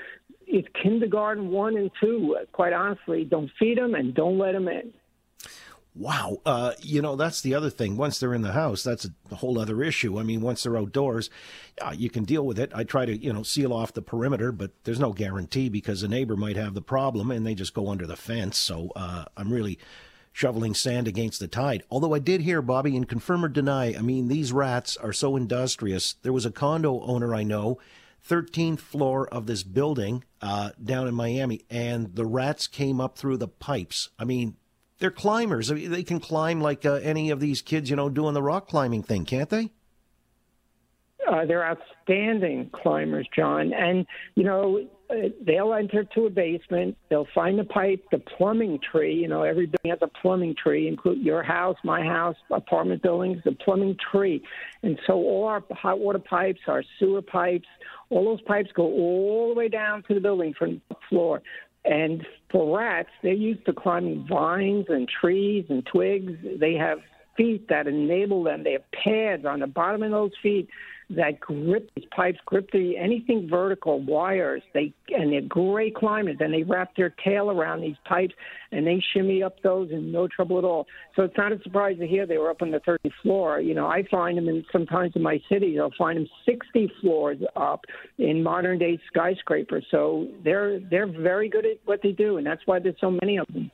it's 0.47 0.67
kindergarten 0.81 1.49
one 1.49 1.77
and 1.77 1.91
two. 1.99 2.37
Quite 2.51 2.73
honestly, 2.73 3.23
don't 3.23 3.51
feed 3.59 3.77
them 3.77 3.95
and 3.95 4.13
don't 4.13 4.37
let 4.37 4.53
them 4.53 4.67
in. 4.67 4.93
Wow. 5.95 6.37
Uh, 6.43 6.73
you 6.79 7.03
know, 7.03 7.15
that's 7.15 7.41
the 7.41 7.53
other 7.53 7.69
thing. 7.69 7.97
Once 7.97 8.19
they're 8.19 8.33
in 8.33 8.41
the 8.41 8.53
house, 8.53 8.81
that's 8.83 9.07
a 9.31 9.35
whole 9.35 9.59
other 9.59 9.83
issue. 9.83 10.19
I 10.19 10.23
mean, 10.23 10.41
once 10.41 10.63
they're 10.63 10.77
outdoors, 10.77 11.29
uh, 11.79 11.93
you 11.95 12.09
can 12.09 12.23
deal 12.23 12.45
with 12.45 12.57
it. 12.57 12.71
I 12.73 12.83
try 12.83 13.05
to, 13.05 13.15
you 13.15 13.31
know, 13.31 13.43
seal 13.43 13.71
off 13.71 13.93
the 13.93 14.01
perimeter, 14.01 14.51
but 14.51 14.71
there's 14.85 14.99
no 14.99 15.13
guarantee 15.13 15.69
because 15.69 16.01
a 16.01 16.07
neighbor 16.07 16.35
might 16.35 16.55
have 16.55 16.73
the 16.73 16.81
problem 16.81 17.29
and 17.29 17.45
they 17.45 17.53
just 17.53 17.75
go 17.75 17.89
under 17.89 18.07
the 18.07 18.15
fence. 18.15 18.57
So 18.57 18.91
uh, 18.95 19.25
I'm 19.37 19.53
really 19.53 19.77
shoveling 20.31 20.73
sand 20.73 21.07
against 21.07 21.39
the 21.39 21.47
tide. 21.47 21.83
Although 21.91 22.15
I 22.15 22.19
did 22.19 22.41
hear, 22.41 22.63
Bobby, 22.63 22.97
and 22.97 23.07
confirm 23.07 23.45
or 23.45 23.49
deny, 23.49 23.93
I 23.93 24.01
mean, 24.01 24.29
these 24.29 24.51
rats 24.51 24.97
are 24.97 25.13
so 25.13 25.35
industrious. 25.35 26.13
There 26.23 26.33
was 26.33 26.45
a 26.45 26.51
condo 26.51 27.01
owner 27.01 27.35
I 27.35 27.43
know 27.43 27.77
13th 28.27 28.79
floor 28.79 29.27
of 29.27 29.47
this 29.47 29.63
building 29.63 30.23
uh, 30.41 30.71
down 30.81 31.07
in 31.07 31.15
Miami, 31.15 31.61
and 31.69 32.15
the 32.15 32.25
rats 32.25 32.67
came 32.67 33.01
up 33.01 33.17
through 33.17 33.37
the 33.37 33.47
pipes. 33.47 34.09
I 34.17 34.23
mean, 34.23 34.55
they're 34.99 35.11
climbers. 35.11 35.71
I 35.71 35.75
mean, 35.75 35.91
they 35.91 36.03
can 36.03 36.19
climb 36.19 36.61
like 36.61 36.85
uh, 36.85 36.93
any 36.93 37.29
of 37.29 37.39
these 37.39 37.61
kids, 37.61 37.89
you 37.89 37.95
know, 37.95 38.09
doing 38.09 38.33
the 38.33 38.43
rock 38.43 38.67
climbing 38.67 39.03
thing, 39.03 39.25
can't 39.25 39.49
they? 39.49 39.71
Uh, 41.27 41.45
they're 41.45 41.65
outstanding 41.65 42.69
climbers, 42.73 43.27
John. 43.35 43.73
And, 43.73 44.05
you 44.35 44.43
know, 44.43 44.87
uh, 45.09 45.29
they'll 45.45 45.73
enter 45.73 46.03
to 46.03 46.25
a 46.25 46.29
basement. 46.29 46.97
They'll 47.09 47.27
find 47.33 47.57
the 47.57 47.63
pipe, 47.63 48.03
the 48.11 48.19
plumbing 48.19 48.79
tree. 48.79 49.13
You 49.13 49.27
know, 49.27 49.43
every 49.43 49.65
building 49.65 49.91
has 49.91 49.99
a 50.01 50.07
plumbing 50.21 50.55
tree, 50.61 50.87
include 50.87 51.19
your 51.19 51.43
house, 51.43 51.77
my 51.83 52.01
house, 52.01 52.35
apartment 52.51 53.01
buildings, 53.01 53.41
the 53.45 53.53
plumbing 53.53 53.97
tree. 54.11 54.43
And 54.81 54.99
so 55.07 55.13
all 55.13 55.45
our 55.47 55.63
hot 55.71 55.99
water 55.99 56.19
pipes, 56.19 56.59
our 56.67 56.83
sewer 56.99 57.21
pipes, 57.21 57.67
all 58.13 58.25
those 58.25 58.41
pipes 58.41 58.69
go 58.73 58.83
all 58.83 59.49
the 59.49 59.55
way 59.55 59.67
down 59.67 60.03
to 60.07 60.13
the 60.13 60.19
building 60.19 60.53
from 60.57 60.81
the 60.89 60.95
floor. 61.09 61.41
And 61.85 62.25
for 62.51 62.77
rats, 62.77 63.09
they're 63.21 63.33
used 63.33 63.65
to 63.65 63.73
climbing 63.73 64.25
vines 64.29 64.85
and 64.89 65.09
trees 65.09 65.65
and 65.69 65.85
twigs. 65.85 66.31
They 66.59 66.75
have 66.75 66.99
feet 67.35 67.67
that 67.69 67.87
enable 67.87 68.43
them. 68.43 68.63
They 68.63 68.73
have 68.73 68.89
pads 68.91 69.45
on 69.45 69.59
the 69.59 69.67
bottom 69.67 70.03
of 70.03 70.11
those 70.11 70.31
feet 70.41 70.69
that 71.15 71.39
grip 71.39 71.89
these 71.95 72.05
pipes, 72.15 72.39
grip 72.45 72.69
the 72.71 72.97
anything 72.97 73.47
vertical 73.49 74.01
wires. 74.01 74.63
They 74.73 74.93
and 75.09 75.31
they're 75.31 75.41
great 75.41 75.95
climbers, 75.95 76.37
and 76.39 76.53
they 76.53 76.63
wrap 76.63 76.95
their 76.95 77.13
tail 77.23 77.51
around 77.51 77.81
these 77.81 77.97
pipes 78.05 78.33
and 78.73 78.87
they 78.87 79.01
shimmy 79.13 79.43
up 79.43 79.61
those 79.61 79.91
in 79.91 80.11
no 80.11 80.27
trouble 80.27 80.57
at 80.57 80.63
all. 80.63 80.87
So 81.15 81.23
it's 81.23 81.37
not 81.37 81.51
a 81.51 81.61
surprise 81.61 81.97
to 81.99 82.07
hear 82.07 82.25
they 82.25 82.37
were 82.37 82.49
up 82.49 82.61
on 82.61 82.71
the 82.71 82.79
30th 82.79 83.13
floor. 83.21 83.59
You 83.59 83.75
know, 83.75 83.87
I 83.87 84.03
find 84.09 84.37
them 84.37 84.49
in 84.49 84.65
sometimes 84.71 85.13
in 85.15 85.21
my 85.21 85.41
cities. 85.49 85.77
I'll 85.79 85.93
find 85.97 86.17
them 86.17 86.27
60 86.45 86.91
floors 86.99 87.37
up 87.55 87.85
in 88.17 88.43
modern 88.43 88.79
day 88.79 88.99
skyscrapers. 89.07 89.85
So 89.91 90.27
they're 90.43 90.79
they're 90.79 91.07
very 91.07 91.49
good 91.49 91.65
at 91.65 91.77
what 91.85 92.01
they 92.01 92.11
do, 92.11 92.37
and 92.37 92.45
that's 92.45 92.65
why 92.65 92.79
there's 92.79 92.99
so 92.99 93.11
many 93.11 93.37
of 93.37 93.47
them. 93.47 93.71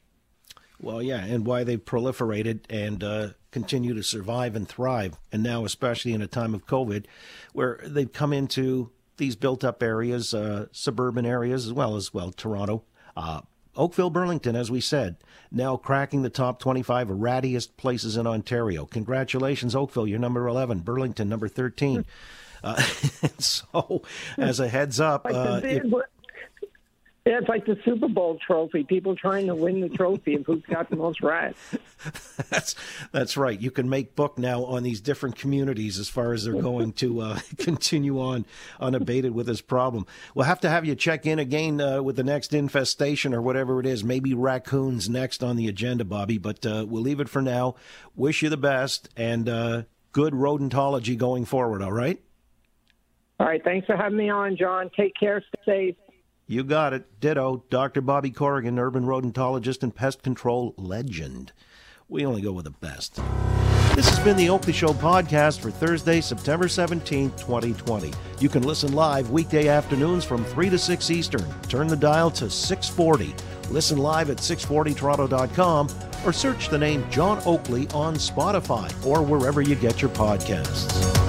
Well, 0.82 1.02
yeah, 1.02 1.24
and 1.24 1.46
why 1.46 1.64
they've 1.64 1.84
proliferated 1.84 2.62
and 2.70 3.04
uh, 3.04 3.30
continue 3.52 3.94
to 3.94 4.04
survive 4.04 4.56
and 4.56 4.68
thrive. 4.68 5.18
And 5.32 5.44
now, 5.44 5.66
especially 5.66 6.14
in 6.14 6.22
a 6.22 6.28
time 6.28 6.54
of 6.54 6.66
COVID, 6.66 7.06
where 7.54 7.80
they've 7.84 8.12
come 8.12 8.34
into 8.34 8.92
these 9.18 9.36
built 9.36 9.64
up 9.64 9.84
areas, 9.84 10.34
uh, 10.34 10.68
suburban 10.72 11.26
areas, 11.26 11.66
as 11.66 11.74
well 11.74 11.96
as, 11.96 12.14
well, 12.14 12.32
Toronto. 12.32 12.84
Uh, 13.16 13.42
Oakville, 13.76 14.10
Burlington, 14.10 14.56
as 14.56 14.70
we 14.70 14.82
said, 14.82 15.18
now 15.52 15.78
cracking 15.78 16.22
the 16.22 16.30
top 16.30 16.60
25 16.60 17.08
rattiest 17.10 17.78
places 17.78 18.18
in 18.18 18.28
Ontario. 18.28 18.86
Congratulations, 18.86 19.76
Oakville, 19.76 20.08
you're 20.08 20.20
number 20.20 20.48
11. 20.48 20.80
Burlington, 20.80 21.30
number 21.30 21.48
13. 21.48 22.06
Uh, 22.64 22.82
so, 23.38 24.02
as 24.38 24.60
a 24.60 24.68
heads 24.68 25.00
up, 25.00 25.26
uh, 25.26 25.62
if, 25.64 25.84
yeah, 27.26 27.40
it's 27.40 27.50
like 27.50 27.66
the 27.66 27.78
Super 27.84 28.08
Bowl 28.08 28.40
trophy. 28.46 28.84
People 28.84 29.16
trying 29.16 29.48
to 29.48 29.56
win 29.56 29.82
the 29.82 29.90
trophy 29.90 30.36
of 30.36 30.46
who's 30.46 30.64
got 30.64 30.90
the 30.90 30.96
most 30.96 31.22
rats. 31.22 31.60
that's 32.50 32.76
that's 33.12 33.36
right. 33.36 33.60
You 33.60 33.72
can 33.72 33.90
make 33.90 34.16
book 34.16 34.38
now 34.38 34.64
on 34.64 34.84
these 34.84 35.02
different 35.02 35.36
communities 35.36 36.00
as 36.00 36.08
far 36.08 36.32
as 36.32 36.46
they're 36.46 36.54
going 36.62 36.94
to 36.94 37.22
uh, 37.22 37.40
continue 37.58 38.20
on 38.20 38.46
unabated 38.80 39.34
with 39.34 39.48
this 39.48 39.60
problem. 39.60 40.08
We'll 40.34 40.46
have 40.46 40.62
to 40.62 40.70
have 40.70 40.86
you 40.86 40.96
check 40.96 41.26
in 41.26 41.40
again 41.40 41.82
uh, 41.82 42.02
with 42.02 42.16
the 42.16 42.24
next 42.24 42.54
infestation 42.54 43.34
or 43.34 43.42
whatever 43.42 43.82
it 43.82 43.86
is. 43.86 44.04
Maybe 44.04 44.34
raccoons 44.34 45.10
next 45.10 45.44
on 45.44 45.58
the 45.58 45.68
agenda, 45.68 46.06
Bobby. 46.06 46.38
But 46.38 46.66
uh, 46.66 46.86
we'll 46.88 47.04
leave 47.04 47.20
it 47.20 47.30
for 47.30 47.42
now. 47.42 47.76
Wish 48.16 48.42
you 48.42 48.50
the 48.50 48.58
best 48.58 49.10
and 49.18 49.50
uh, 49.50 49.84
good 50.14 50.34
rodentology 50.34 51.18
going 51.18 51.44
forward. 51.44 51.82
All 51.82 51.92
right. 51.92 52.22
All 53.42 53.48
right. 53.48 53.64
Thanks 53.64 53.88
for 53.88 53.98
having 53.98 54.18
me 54.18 54.30
on, 54.30 54.56
John. 54.56 54.90
Take 54.96 55.14
care. 55.20 55.44
Stay 55.62 55.62
safe. 55.66 55.96
You 56.50 56.64
got 56.64 56.94
it. 56.94 57.20
Ditto. 57.20 57.64
Dr. 57.70 58.02
Bobby 58.02 58.32
Corrigan, 58.32 58.80
urban 58.80 59.04
rodentologist 59.04 59.84
and 59.84 59.94
pest 59.94 60.24
control 60.24 60.74
legend. 60.78 61.52
We 62.08 62.26
only 62.26 62.42
go 62.42 62.54
with 62.54 62.66
the 62.66 62.72
best. 62.72 63.22
This 63.94 64.10
has 64.10 64.18
been 64.22 64.36
the 64.36 64.50
Oakley 64.50 64.74
Show 64.74 64.94
podcast 64.94 65.60
for 65.60 65.70
Thursday, 65.70 66.22
September 66.22 66.66
17th, 66.66 67.38
2020. 67.38 68.12
You 68.40 68.50
can 68.50 68.64
listen 68.64 68.94
live 68.94 69.30
weekday 69.30 69.68
afternoons 69.68 70.26
from 70.26 70.44
3 70.44 70.72
to 70.72 70.80
6 70.80 71.12
Eastern. 71.12 71.46
Turn 71.68 71.86
the 71.86 71.96
dial 71.96 72.32
to 72.32 72.50
640. 72.50 73.36
Listen 73.72 74.00
live 74.00 74.32
at 74.32 74.38
640toronto.com 74.38 75.88
or 76.26 76.34
search 76.34 76.70
the 76.70 76.80
name 76.80 77.08
John 77.12 77.40
Oakley 77.46 77.88
on 77.90 78.16
Spotify 78.16 78.92
or 79.06 79.22
wherever 79.22 79.62
you 79.62 79.76
get 79.76 80.02
your 80.02 80.10
podcasts. 80.12 81.29